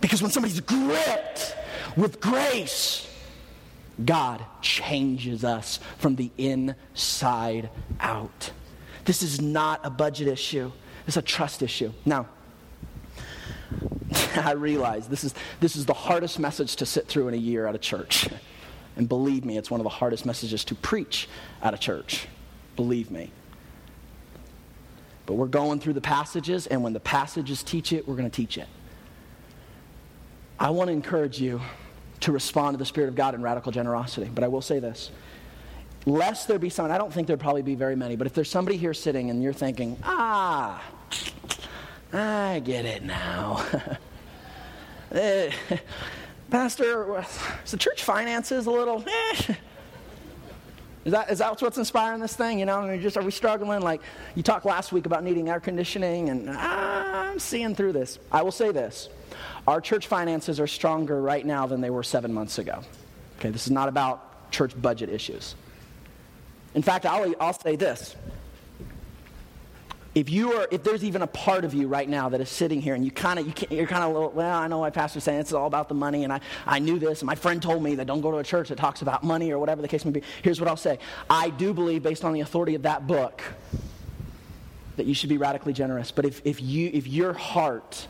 [0.00, 1.56] Because when somebody's gripped
[1.96, 3.08] with grace,
[4.04, 8.50] God changes us from the inside out.
[9.04, 10.72] This is not a budget issue,
[11.06, 11.92] it's a trust issue.
[12.04, 12.26] Now,
[14.36, 17.66] I realize this is, this is the hardest message to sit through in a year
[17.66, 18.28] at a church.
[18.96, 21.28] And believe me, it's one of the hardest messages to preach
[21.62, 22.28] at a church.
[22.76, 23.30] Believe me.
[25.26, 28.36] But we're going through the passages, and when the passages teach it, we're going to
[28.36, 28.68] teach it.
[30.58, 31.60] I want to encourage you
[32.20, 34.30] to respond to the Spirit of God in radical generosity.
[34.32, 35.10] But I will say this
[36.06, 38.50] lest there be someone, I don't think there'd probably be very many, but if there's
[38.50, 40.82] somebody here sitting and you're thinking, ah,
[42.12, 43.64] I get it now.
[45.14, 45.50] uh,
[46.50, 47.24] Pastor,
[47.70, 49.54] the church finances a little, eh.
[51.04, 52.58] Is that, is that what's inspiring this thing?
[52.58, 53.82] You know, I mean, just are we struggling?
[53.82, 54.00] Like
[54.34, 58.18] you talked last week about needing air conditioning, and ah, I'm seeing through this.
[58.32, 59.10] I will say this:
[59.66, 62.80] our church finances are stronger right now than they were seven months ago.
[63.38, 65.56] Okay, this is not about church budget issues.
[66.74, 68.16] In fact, I'll, I'll say this:
[70.14, 72.80] if you are, if there's even a part of you right now that is sitting
[72.80, 75.40] here and you kind of, you you're kind of, well, I know my pastor's saying
[75.40, 77.96] it's all about the money, and I, I knew this, and my friend told me
[77.96, 80.12] that don't go to a church that talks about money or whatever the case may
[80.12, 80.22] be.
[80.42, 83.42] Here's what I'll say: I do believe, based on the authority of that book,
[84.96, 86.12] that you should be radically generous.
[86.12, 88.06] But if, if you, if your heart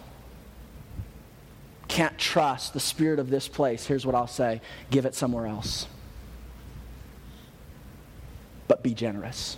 [1.89, 5.87] can't trust the spirit of this place, here's what I'll say: give it somewhere else.
[8.69, 9.57] But be generous.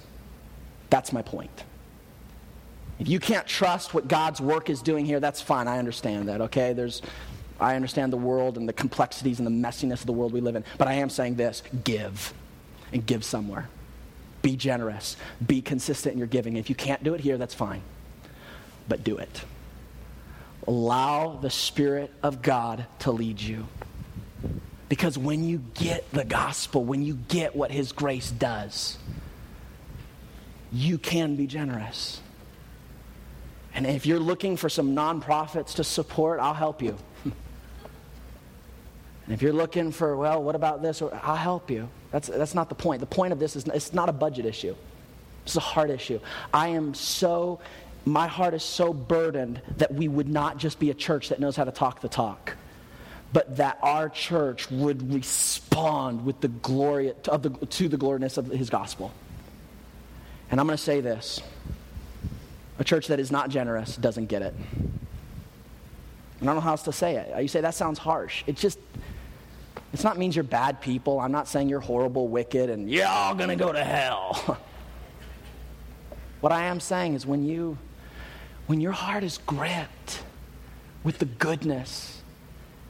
[0.90, 1.64] That's my point.
[2.98, 5.68] If you can't trust what God's work is doing here, that's fine.
[5.68, 6.72] I understand that, okay?
[6.72, 7.02] There's,
[7.60, 10.56] I understand the world and the complexities and the messiness of the world we live
[10.56, 10.64] in.
[10.78, 12.32] But I am saying this give,
[12.92, 13.68] and give somewhere.
[14.42, 15.16] Be generous.
[15.46, 16.56] Be consistent in your giving.
[16.56, 17.82] If you can't do it here, that's fine.
[18.88, 19.42] But do it.
[20.66, 23.66] Allow the Spirit of God to lead you.
[24.88, 28.98] Because when you get the gospel, when you get what His grace does,
[30.72, 32.20] you can be generous.
[33.76, 36.96] And if you're looking for some nonprofits to support, I'll help you.
[37.24, 37.34] and
[39.28, 41.02] if you're looking for, well, what about this?
[41.02, 41.88] I'll help you.
[42.10, 43.00] That's, that's not the point.
[43.00, 44.74] The point of this is it's not a budget issue,
[45.44, 46.18] it's a heart issue.
[46.54, 47.60] I am so,
[48.06, 51.54] my heart is so burdened that we would not just be a church that knows
[51.54, 52.56] how to talk the talk
[53.32, 58.46] but that our church would respond with the glory of the, to the gloriousness of
[58.46, 59.12] his gospel.
[60.50, 61.42] And I'm going to say this
[62.78, 64.54] a church that is not generous doesn't get it.
[66.40, 67.40] And I don't know how else to say it.
[67.40, 68.44] You say that sounds harsh.
[68.46, 68.78] It just,
[69.92, 71.18] it's not means you're bad people.
[71.18, 74.58] I'm not saying you're horrible, wicked, and you're all going to go to hell.
[76.40, 77.78] what I am saying is when you,
[78.66, 80.22] when your heart is gripped
[81.02, 82.20] with the goodness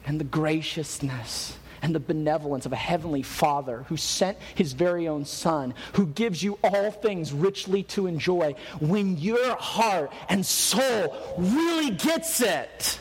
[0.05, 5.25] and the graciousness and the benevolence of a heavenly Father who sent his very own
[5.25, 11.91] Son, who gives you all things richly to enjoy, when your heart and soul really
[11.91, 12.99] gets it,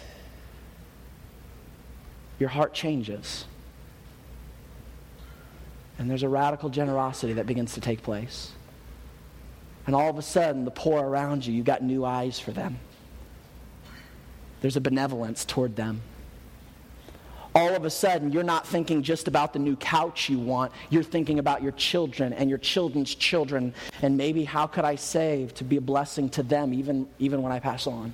[2.39, 3.47] your heart changes.
[5.99, 8.53] And there's a radical generosity that begins to take place.
[9.87, 12.79] And all of a sudden, the poor around you, you've got new eyes for them.
[14.61, 16.03] There's a benevolence toward them
[17.57, 20.71] all of a sudden you're not thinking just about the new couch you want.
[20.91, 25.55] You're thinking about your children and your children's children and maybe how could I save
[25.55, 28.13] to be a blessing to them even, even when I pass on.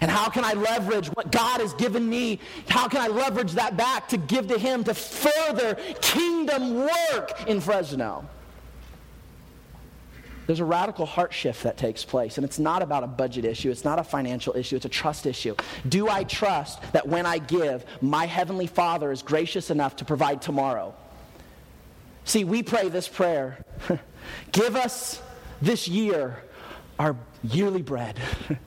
[0.00, 2.40] And how can I leverage what God has given me?
[2.68, 7.60] How can I leverage that back to give to Him to further kingdom work in
[7.60, 8.26] Fresno?
[10.52, 13.70] There's a radical heart shift that takes place, and it's not about a budget issue,
[13.70, 15.56] it's not a financial issue, it's a trust issue.
[15.88, 20.42] Do I trust that when I give, my Heavenly Father is gracious enough to provide
[20.42, 20.94] tomorrow?
[22.26, 23.64] See, we pray this prayer
[24.52, 25.22] Give us
[25.62, 26.42] this year
[26.98, 28.20] our yearly bread.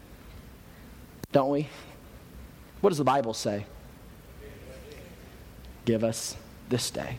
[1.31, 1.69] Don't we?
[2.81, 3.67] What does the Bible say?
[5.85, 6.35] Give us
[6.67, 7.17] this day.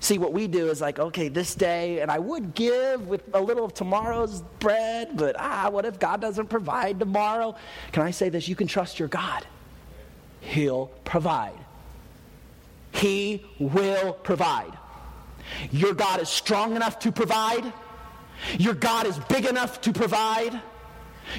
[0.00, 3.40] See, what we do is like, okay, this day, and I would give with a
[3.40, 7.56] little of tomorrow's bread, but ah, what if God doesn't provide tomorrow?
[7.92, 8.46] Can I say this?
[8.46, 9.46] You can trust your God,
[10.40, 11.58] He'll provide.
[12.92, 14.72] He will provide.
[15.70, 17.72] Your God is strong enough to provide,
[18.58, 20.60] your God is big enough to provide.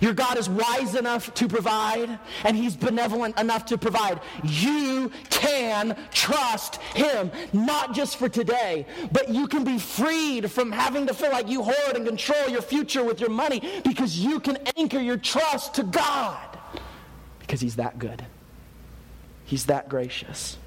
[0.02, 4.20] Your God is wise enough to provide, and He's benevolent enough to provide.
[4.44, 11.08] You can trust Him, not just for today, but you can be freed from having
[11.08, 14.58] to feel like you hoard and control your future with your money because you can
[14.78, 16.58] anchor your trust to God
[17.40, 18.26] because He's that good.
[19.46, 20.58] He's that gracious.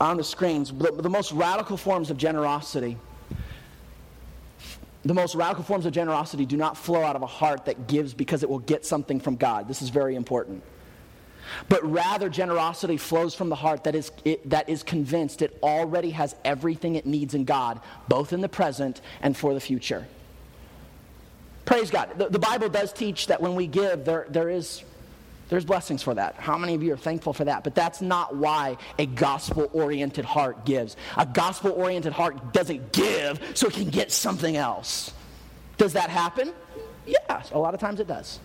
[0.00, 2.96] On the screens, the, most radical forms of generosity
[5.04, 8.14] the most radical forms of generosity do not flow out of a heart that gives
[8.14, 9.68] because it will get something from God.
[9.68, 10.62] This is very important.
[11.68, 16.10] But rather, generosity flows from the heart that is, it, that is convinced it already
[16.10, 20.06] has everything it needs in God, both in the present and for the future.
[21.66, 22.18] Praise God.
[22.18, 24.84] The, the Bible does teach that when we give, there, there is
[25.48, 26.34] there's blessings for that.
[26.36, 27.64] How many of you are thankful for that?
[27.64, 30.96] But that's not why a gospel oriented heart gives.
[31.16, 35.12] A gospel oriented heart doesn't give so it can get something else.
[35.76, 36.52] Does that happen?
[37.06, 38.38] Yes, a lot of times it does.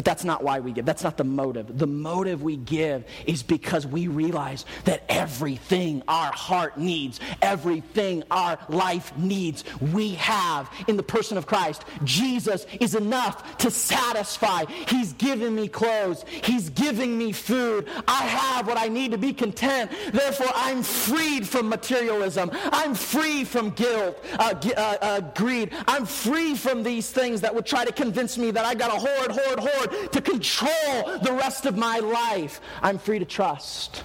[0.00, 0.86] But that's not why we give.
[0.86, 1.76] That's not the motive.
[1.76, 8.56] The motive we give is because we realize that everything our heart needs, everything our
[8.70, 11.84] life needs, we have in the person of Christ.
[12.02, 14.64] Jesus is enough to satisfy.
[14.88, 17.86] He's given me clothes, He's giving me food.
[18.08, 19.90] I have what I need to be content.
[20.14, 22.50] Therefore, I'm freed from materialism.
[22.54, 25.74] I'm free from guilt, uh, uh, uh, greed.
[25.86, 28.98] I'm free from these things that would try to convince me that I got to
[28.98, 32.60] hoard, hoard, hoard to control the rest of my life.
[32.82, 34.04] I'm free to trust.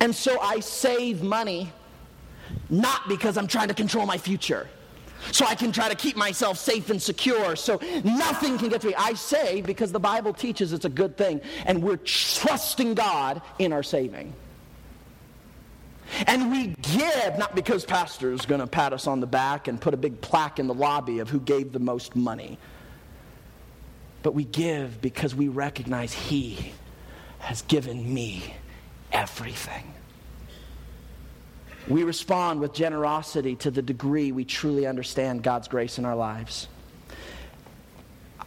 [0.00, 1.72] And so I save money
[2.70, 4.68] not because I'm trying to control my future.
[5.32, 8.88] So I can try to keep myself safe and secure so nothing can get to
[8.88, 8.94] me.
[8.94, 13.72] I save because the Bible teaches it's a good thing and we're trusting God in
[13.72, 14.34] our saving.
[16.26, 19.80] And we give not because pastor is going to pat us on the back and
[19.80, 22.58] put a big plaque in the lobby of who gave the most money
[24.24, 26.72] but we give because we recognize He
[27.40, 28.54] has given me
[29.12, 29.92] everything.
[31.86, 36.68] We respond with generosity to the degree we truly understand God's grace in our lives.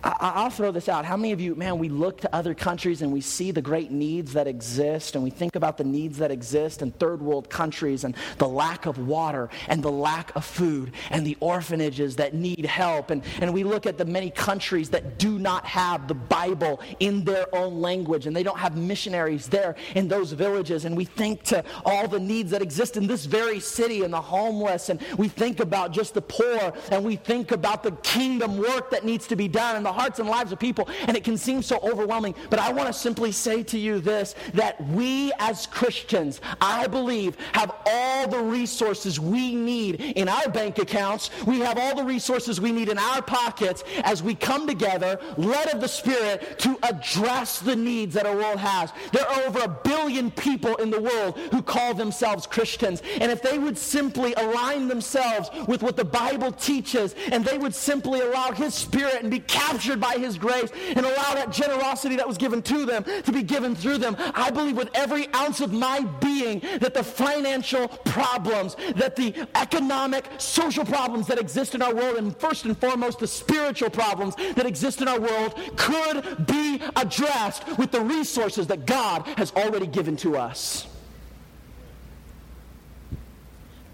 [0.03, 1.05] I, will throw this out.
[1.05, 3.91] How many of you, man, we look to other countries and we see the great
[3.91, 8.03] needs that exist, and we think about the needs that exist in third world countries
[8.03, 12.65] and the lack of water and the lack of food and the orphanages that need
[12.65, 13.09] help.
[13.09, 17.23] And, and we look at the many countries that do not have the Bible in
[17.23, 20.85] their own language and they don't have missionaries there in those villages.
[20.85, 24.21] And we think to all the needs that exist in this very city and the
[24.21, 28.91] homeless, and we think about just the poor, and we think about the kingdom work
[28.91, 31.37] that needs to be done and the hearts and lives of people, and it can
[31.37, 32.35] seem so overwhelming.
[32.49, 37.37] But I want to simply say to you this that we as Christians, I believe,
[37.53, 41.29] have all the resources we need in our bank accounts.
[41.45, 45.73] We have all the resources we need in our pockets as we come together, led
[45.73, 48.91] of the Spirit, to address the needs that our world has.
[49.13, 53.01] There are over a billion people in the world who call themselves Christians.
[53.21, 57.73] And if they would simply align themselves with what the Bible teaches, and they would
[57.73, 62.15] simply allow His Spirit and be captured captured by His grace and allow that generosity
[62.15, 64.15] that was given to them to be given through them.
[64.33, 70.25] I believe with every ounce of my being that the financial problems, that the economic,
[70.39, 74.65] social problems that exist in our world, and first and foremost the spiritual problems that
[74.65, 80.17] exist in our world, could be addressed with the resources that God has already given
[80.17, 80.87] to us.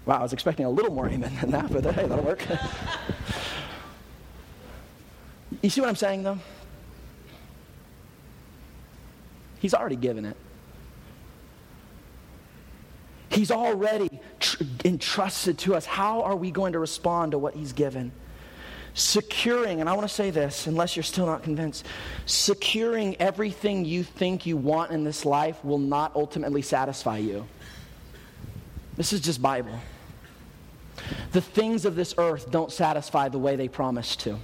[0.06, 2.46] Wow, I was expecting a little more amen than that, but hey, that'll work.
[5.62, 6.38] You see what I'm saying, though?
[9.58, 10.36] He's already given it.
[13.30, 15.86] He's already tr- entrusted to us.
[15.86, 18.12] How are we going to respond to what He's given?
[18.92, 21.84] Securing, and I want to say this, unless you're still not convinced,
[22.26, 27.46] securing everything you think you want in this life will not ultimately satisfy you.
[28.96, 29.80] This is just Bible.
[31.32, 34.38] The things of this earth don't satisfy the way they promise to.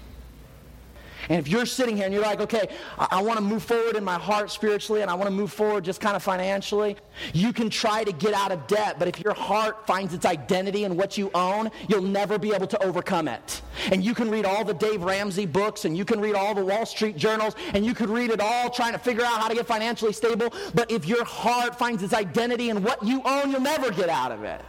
[1.28, 2.68] And if you're sitting here and you're like, okay,
[2.98, 5.52] I, I want to move forward in my heart spiritually and I want to move
[5.52, 6.96] forward just kind of financially,
[7.32, 8.98] you can try to get out of debt.
[8.98, 12.66] But if your heart finds its identity in what you own, you'll never be able
[12.68, 13.62] to overcome it.
[13.92, 16.64] And you can read all the Dave Ramsey books and you can read all the
[16.64, 19.54] Wall Street journals and you could read it all trying to figure out how to
[19.54, 20.52] get financially stable.
[20.74, 24.32] But if your heart finds its identity in what you own, you'll never get out
[24.32, 24.60] of it.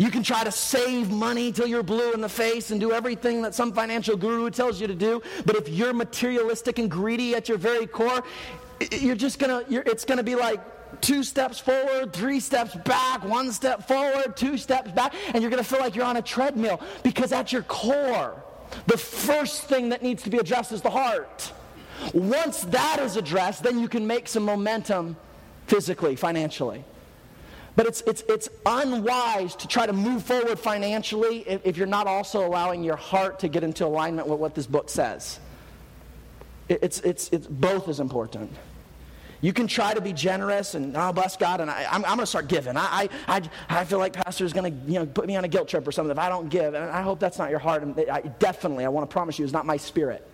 [0.00, 3.42] You can try to save money till you're blue in the face and do everything
[3.42, 5.20] that some financial guru tells you to do.
[5.44, 8.24] But if you're materialistic and greedy at your very core,
[8.92, 10.58] you're just gonna, you're, it's gonna be like
[11.02, 15.62] two steps forward, three steps back, one step forward, two steps back, and you're gonna
[15.62, 18.42] feel like you're on a treadmill because at your core,
[18.86, 21.52] the first thing that needs to be addressed is the heart.
[22.14, 25.14] Once that is addressed, then you can make some momentum
[25.66, 26.86] physically, financially.
[27.80, 32.06] But it's, it's, it's unwise to try to move forward financially if, if, you're not
[32.06, 35.40] also allowing your heart to get into alignment with what this book says.
[36.68, 38.52] It, it's, it's, it's both is important.
[39.40, 42.26] You can try to be generous and, oh, bless God, and I, am going to
[42.26, 42.76] start giving.
[42.76, 45.48] I, I, I, feel like pastor is going to you know, put me on a
[45.48, 46.74] guilt trip or something if I don't give.
[46.74, 47.82] And I hope that's not your heart.
[47.82, 50.28] And I, definitely, I want to promise you, it's not my spirit.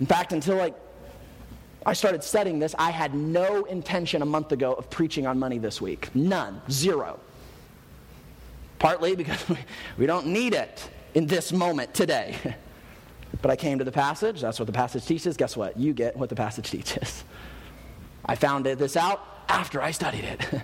[0.00, 0.74] In fact, until like
[1.86, 5.58] I started studying this, I had no intention a month ago of preaching on money
[5.58, 6.08] this week.
[6.14, 6.62] None.
[6.70, 7.20] Zero.
[8.78, 9.44] Partly because
[9.98, 12.36] we don't need it in this moment today.
[13.42, 14.40] But I came to the passage.
[14.40, 15.36] That's what the passage teaches.
[15.36, 15.76] Guess what?
[15.76, 17.24] You get what the passage teaches.
[18.24, 20.62] I found this out after I studied it.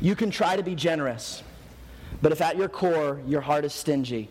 [0.00, 1.42] you can try to be generous,
[2.20, 4.28] but if at your core your heart is stingy,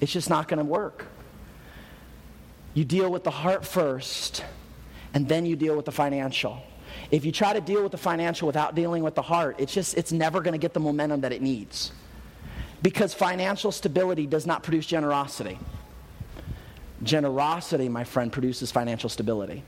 [0.00, 1.06] it's just not going to work.
[2.74, 4.44] You deal with the heart first,
[5.14, 6.60] and then you deal with the financial.
[7.10, 9.96] If you try to deal with the financial without dealing with the heart, it's just
[9.96, 11.92] it's never going to get the momentum that it needs.
[12.82, 15.58] Because financial stability does not produce generosity.
[17.02, 19.62] Generosity, my friend, produces financial stability.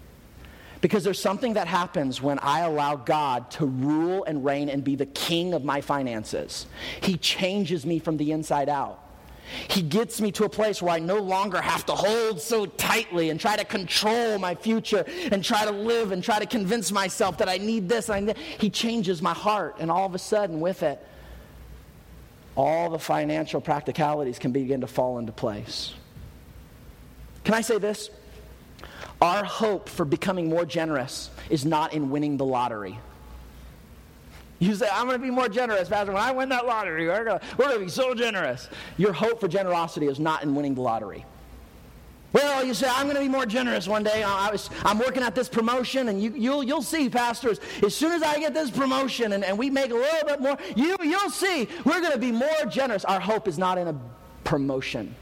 [0.80, 4.96] Because there's something that happens when I allow God to rule and reign and be
[4.96, 6.66] the king of my finances.
[7.00, 9.05] He changes me from the inside out.
[9.68, 13.30] He gets me to a place where I no longer have to hold so tightly
[13.30, 17.38] and try to control my future and try to live and try to convince myself
[17.38, 18.10] that I need this.
[18.10, 21.04] I need he changes my heart, and all of a sudden, with it,
[22.56, 25.94] all the financial practicalities can begin to fall into place.
[27.44, 28.10] Can I say this?
[29.20, 32.98] Our hope for becoming more generous is not in winning the lottery.
[34.58, 36.12] You say, I'm going to be more generous, Pastor.
[36.12, 37.40] When I win that lottery, we're going
[37.74, 38.70] to be so generous.
[38.96, 41.24] Your hope for generosity is not in winning the lottery.
[42.32, 44.22] Well, you say, I'm going to be more generous one day.
[44.22, 48.22] I I'm working at this promotion, and you, you'll, you'll see, pastors, as soon as
[48.22, 51.68] I get this promotion and, and we make a little bit more, you, you'll see,
[51.84, 53.04] we're going to be more generous.
[53.04, 53.98] Our hope is not in a
[54.44, 55.14] promotion.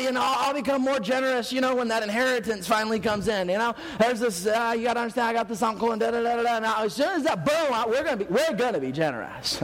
[0.00, 3.48] You know, I'll become more generous, you know, when that inheritance finally comes in.
[3.48, 6.10] You know, there's this, uh, you got to understand, I got this uncle and da
[6.10, 6.58] da da da.
[6.58, 9.62] Now, as soon as that boom we're going to be, we're going to be generous.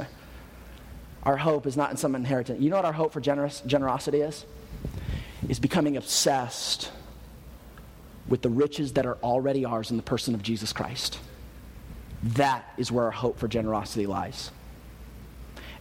[1.24, 2.60] our hope is not in some inheritance.
[2.60, 4.46] You know what our hope for generous, generosity is?
[5.48, 6.90] Is becoming obsessed
[8.28, 11.18] with the riches that are already ours in the person of Jesus Christ.
[12.22, 14.50] That is where our hope for generosity lies.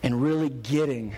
[0.01, 1.13] And really getting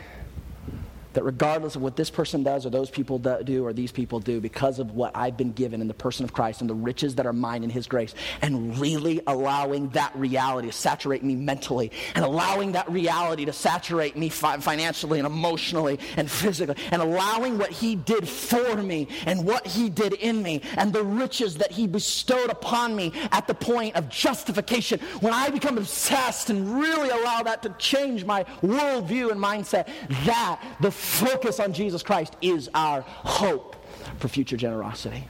[1.13, 4.39] that regardless of what this person does or those people do or these people do,
[4.39, 7.25] because of what I've been given in the person of Christ and the riches that
[7.25, 12.23] are mine in His grace, and really allowing that reality to saturate me mentally, and
[12.23, 17.71] allowing that reality to saturate me fi- financially and emotionally and physically, and allowing what
[17.71, 21.87] He did for me and what He did in me, and the riches that He
[21.87, 27.43] bestowed upon me at the point of justification, when I become obsessed and really allow
[27.43, 29.87] that to change my worldview and mindset,
[30.25, 33.77] that the focus on Jesus Christ is our hope
[34.17, 35.25] for future generosity.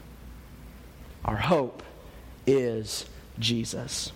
[1.26, 1.84] Our hope
[2.48, 3.06] is
[3.38, 4.12] Jesus.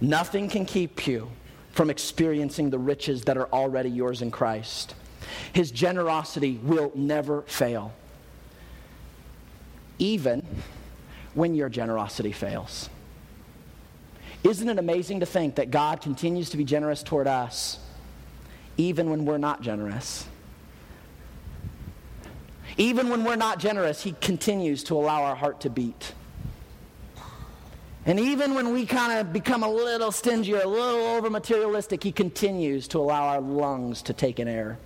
[0.00, 1.30] Nothing can keep you
[1.72, 4.94] from experiencing the riches that are already yours in Christ.
[5.52, 7.92] His generosity will never fail,
[9.98, 10.46] even
[11.34, 12.88] when your generosity fails.
[14.44, 17.78] Isn't it amazing to think that God continues to be generous toward us?
[18.78, 20.24] Even when we're not generous.
[22.78, 26.14] Even when we're not generous, He continues to allow our heart to beat.
[28.06, 32.02] And even when we kind of become a little stingy or a little over materialistic,
[32.04, 34.78] He continues to allow our lungs to take an air.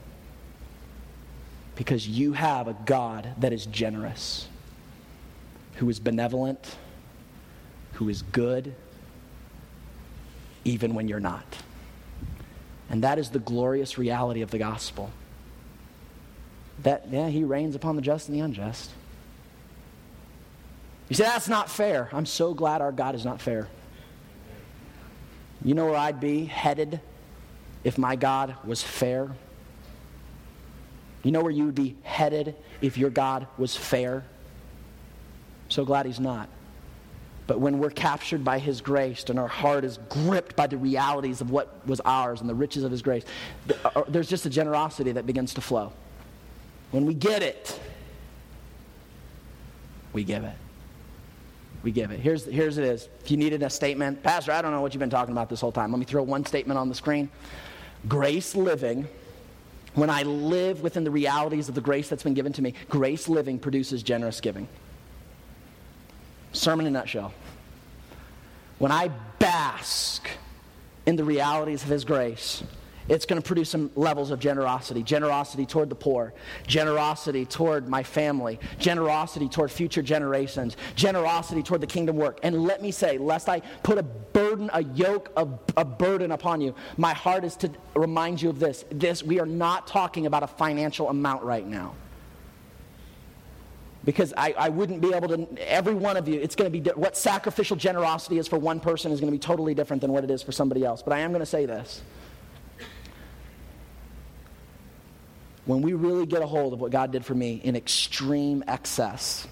[1.77, 4.49] Because you have a God that is generous,
[5.77, 6.77] who is benevolent,
[7.93, 8.75] who is good,
[10.65, 11.45] even when you're not.
[12.93, 15.11] And that is the glorious reality of the gospel.
[16.83, 18.91] That, yeah, he rains upon the just and the unjust.
[21.09, 22.11] You say, that's not fair.
[22.13, 23.67] I'm so glad our God is not fair.
[25.65, 27.01] You know where I'd be headed
[27.83, 29.31] if my God was fair?
[31.23, 34.25] You know where you would be headed if your God was fair?
[35.71, 36.49] So glad he's not.
[37.47, 41.41] But when we're captured by His grace and our heart is gripped by the realities
[41.41, 43.25] of what was ours and the riches of His grace,
[43.85, 45.93] uh, there's just a generosity that begins to flow.
[46.93, 47.79] When we get it,
[50.13, 50.55] we give it.
[51.83, 52.21] We give it.
[52.21, 53.09] Here's, here's it is.
[53.25, 55.61] If you needed a statement, Pastor, I don't know what you've been talking about this
[55.61, 55.91] whole time.
[55.91, 57.29] Let me throw one statement on the screen.
[58.09, 59.09] Grace living,
[59.95, 63.29] when I live within the realities of the grace that's been given to me, grace
[63.29, 64.69] living produces generous giving.
[66.53, 67.33] Sermon in a nutshell.
[68.79, 70.29] When I bask
[71.07, 72.63] in the realities of His grace,
[73.09, 76.33] it's going to produce some levels of generosity generosity toward the poor,
[76.67, 82.39] generosity toward my family, generosity toward future generations, generosity toward the kingdom work.
[82.43, 86.61] And let me say, lest I put a burden, a yoke, of a burden upon
[86.61, 88.85] you, my heart is to remind you of this.
[88.91, 91.95] This, we are not talking about a financial amount right now
[94.05, 96.91] because I, I wouldn't be able to, every one of you, it's going to be,
[96.91, 100.25] what sacrificial generosity is for one person is going to be totally different than what
[100.25, 101.03] it is for somebody else.
[101.03, 102.03] But I am going to say this.
[105.65, 109.47] When we really get a hold of what God did for me in extreme excess,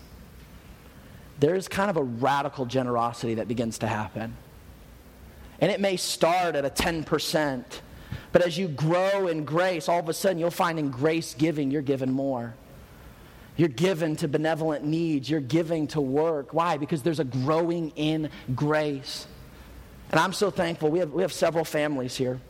[1.39, 4.37] there's kind of a radical generosity that begins to happen.
[5.61, 7.65] And it may start at a 10%,
[8.33, 11.71] but as you grow in grace, all of a sudden you'll find in grace giving,
[11.71, 12.55] you're given more.
[13.57, 15.29] You're given to benevolent needs.
[15.29, 16.55] You're giving to work.
[16.55, 16.77] Why?
[16.77, 19.27] Because there's a growing in grace.
[20.11, 20.91] And I'm so thankful.
[20.91, 22.41] We have, we have several families here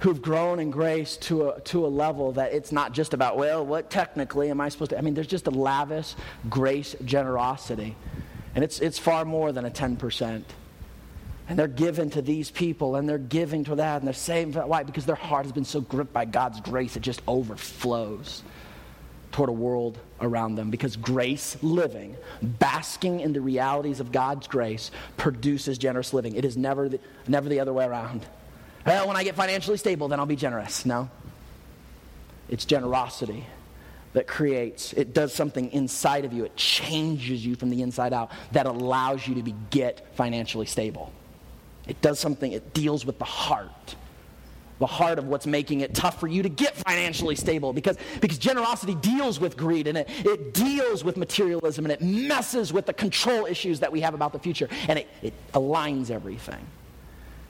[0.00, 3.64] who've grown in grace to a, to a level that it's not just about, well,
[3.64, 4.98] what technically am I supposed to?
[4.98, 6.14] I mean, there's just a lavish
[6.50, 7.96] grace generosity.
[8.54, 10.42] And it's, it's far more than a 10%.
[11.48, 14.54] And they're given to these people and they're giving to that and they're saving.
[14.54, 14.82] Why?
[14.82, 18.42] Because their heart has been so gripped by God's grace, it just overflows
[19.34, 24.92] toward a world around them because grace living, basking in the realities of God's grace,
[25.16, 26.36] produces generous living.
[26.36, 28.24] It is never the, never the other way around.
[28.86, 30.86] Well, when I get financially stable, then I'll be generous.
[30.86, 31.10] No.
[32.48, 33.44] It's generosity
[34.12, 36.44] that creates, it does something inside of you.
[36.44, 41.12] It changes you from the inside out that allows you to be, get financially stable.
[41.88, 43.96] It does something, it deals with the heart.
[44.84, 48.36] The heart of what's making it tough for you to get financially stable because, because
[48.36, 52.92] generosity deals with greed and it, it deals with materialism and it messes with the
[52.92, 56.62] control issues that we have about the future and it, it aligns everything.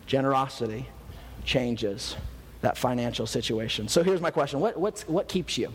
[0.06, 0.86] Generosity
[1.44, 2.14] changes
[2.60, 3.88] that financial situation.
[3.88, 5.72] So here's my question what, what's, what keeps you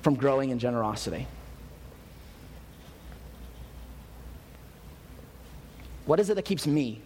[0.00, 1.26] from growing in generosity?
[6.06, 7.02] What is it that keeps me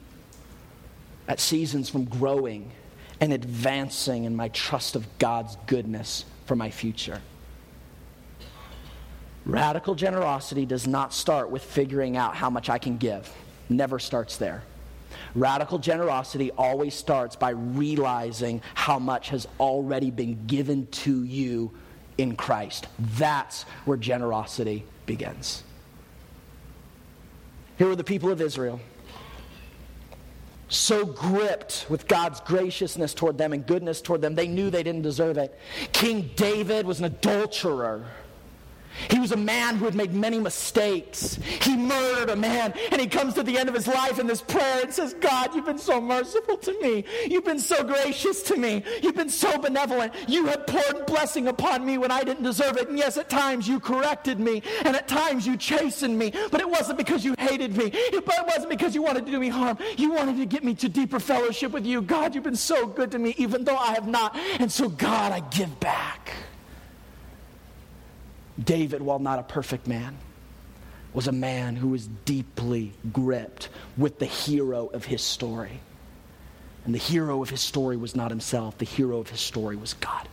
[1.26, 2.70] at seasons from growing
[3.20, 7.20] and advancing in my trust of God's goodness for my future?
[9.46, 13.30] Radical generosity does not start with figuring out how much I can give.
[13.68, 14.62] Never starts there.
[15.34, 21.72] Radical generosity always starts by realizing how much has already been given to you
[22.18, 22.86] in Christ.
[22.98, 25.62] That's where generosity begins.
[27.76, 28.80] Here were the people of Israel,
[30.68, 35.02] so gripped with God's graciousness toward them and goodness toward them, they knew they didn't
[35.02, 35.58] deserve it.
[35.92, 38.04] King David was an adulterer.
[39.10, 41.38] He was a man who had made many mistakes.
[41.62, 44.40] He murdered a man, and he comes to the end of his life in this
[44.40, 47.04] prayer and says, God, you've been so merciful to me.
[47.26, 48.82] You've been so gracious to me.
[49.02, 50.12] You've been so benevolent.
[50.28, 52.88] You have poured blessing upon me when I didn't deserve it.
[52.88, 56.68] And yes, at times you corrected me, and at times you chastened me, but it
[56.68, 57.90] wasn't because you hated me.
[57.92, 59.78] It wasn't because you wanted to do me harm.
[59.96, 62.02] You wanted to get me to deeper fellowship with you.
[62.02, 64.36] God, you've been so good to me, even though I have not.
[64.58, 66.32] And so, God, I give back.
[68.62, 70.16] David, while not a perfect man,
[71.12, 75.80] was a man who was deeply gripped with the hero of his story.
[76.84, 79.94] And the hero of his story was not himself, the hero of his story was
[79.94, 80.28] God.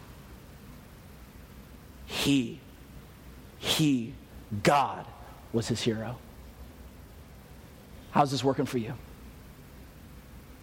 [2.06, 2.60] He,
[3.60, 4.14] he,
[4.64, 5.06] God
[5.54, 6.18] was his hero.
[8.12, 8.94] How's this working for you?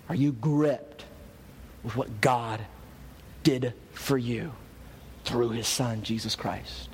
[0.09, 1.05] Are you gripped
[1.83, 2.61] with what God
[3.43, 4.53] did for you
[5.25, 6.88] through his son, Jesus Christ?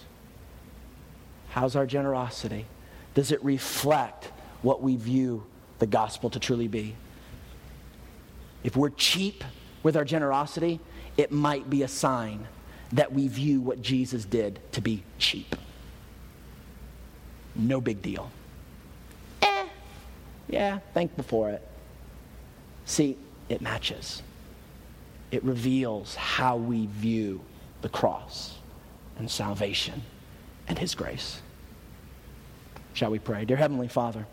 [1.54, 2.66] How's our generosity?
[3.14, 4.32] Does it reflect
[4.62, 5.46] what we view
[5.78, 6.96] the gospel to truly be?
[8.64, 9.44] If we're cheap
[9.84, 10.80] with our generosity,
[11.16, 12.48] it might be a sign
[12.90, 15.54] that we view what Jesus did to be cheap.
[17.54, 18.32] No big deal.
[19.40, 19.66] Eh,
[20.48, 21.62] yeah, thankful for it.
[22.84, 23.16] See,
[23.48, 24.24] it matches.
[25.30, 27.42] It reveals how we view
[27.80, 28.56] the cross
[29.18, 30.02] and salvation
[30.66, 31.42] and His grace.
[32.94, 33.44] Shall we pray?
[33.44, 34.24] Dear Heavenly Father,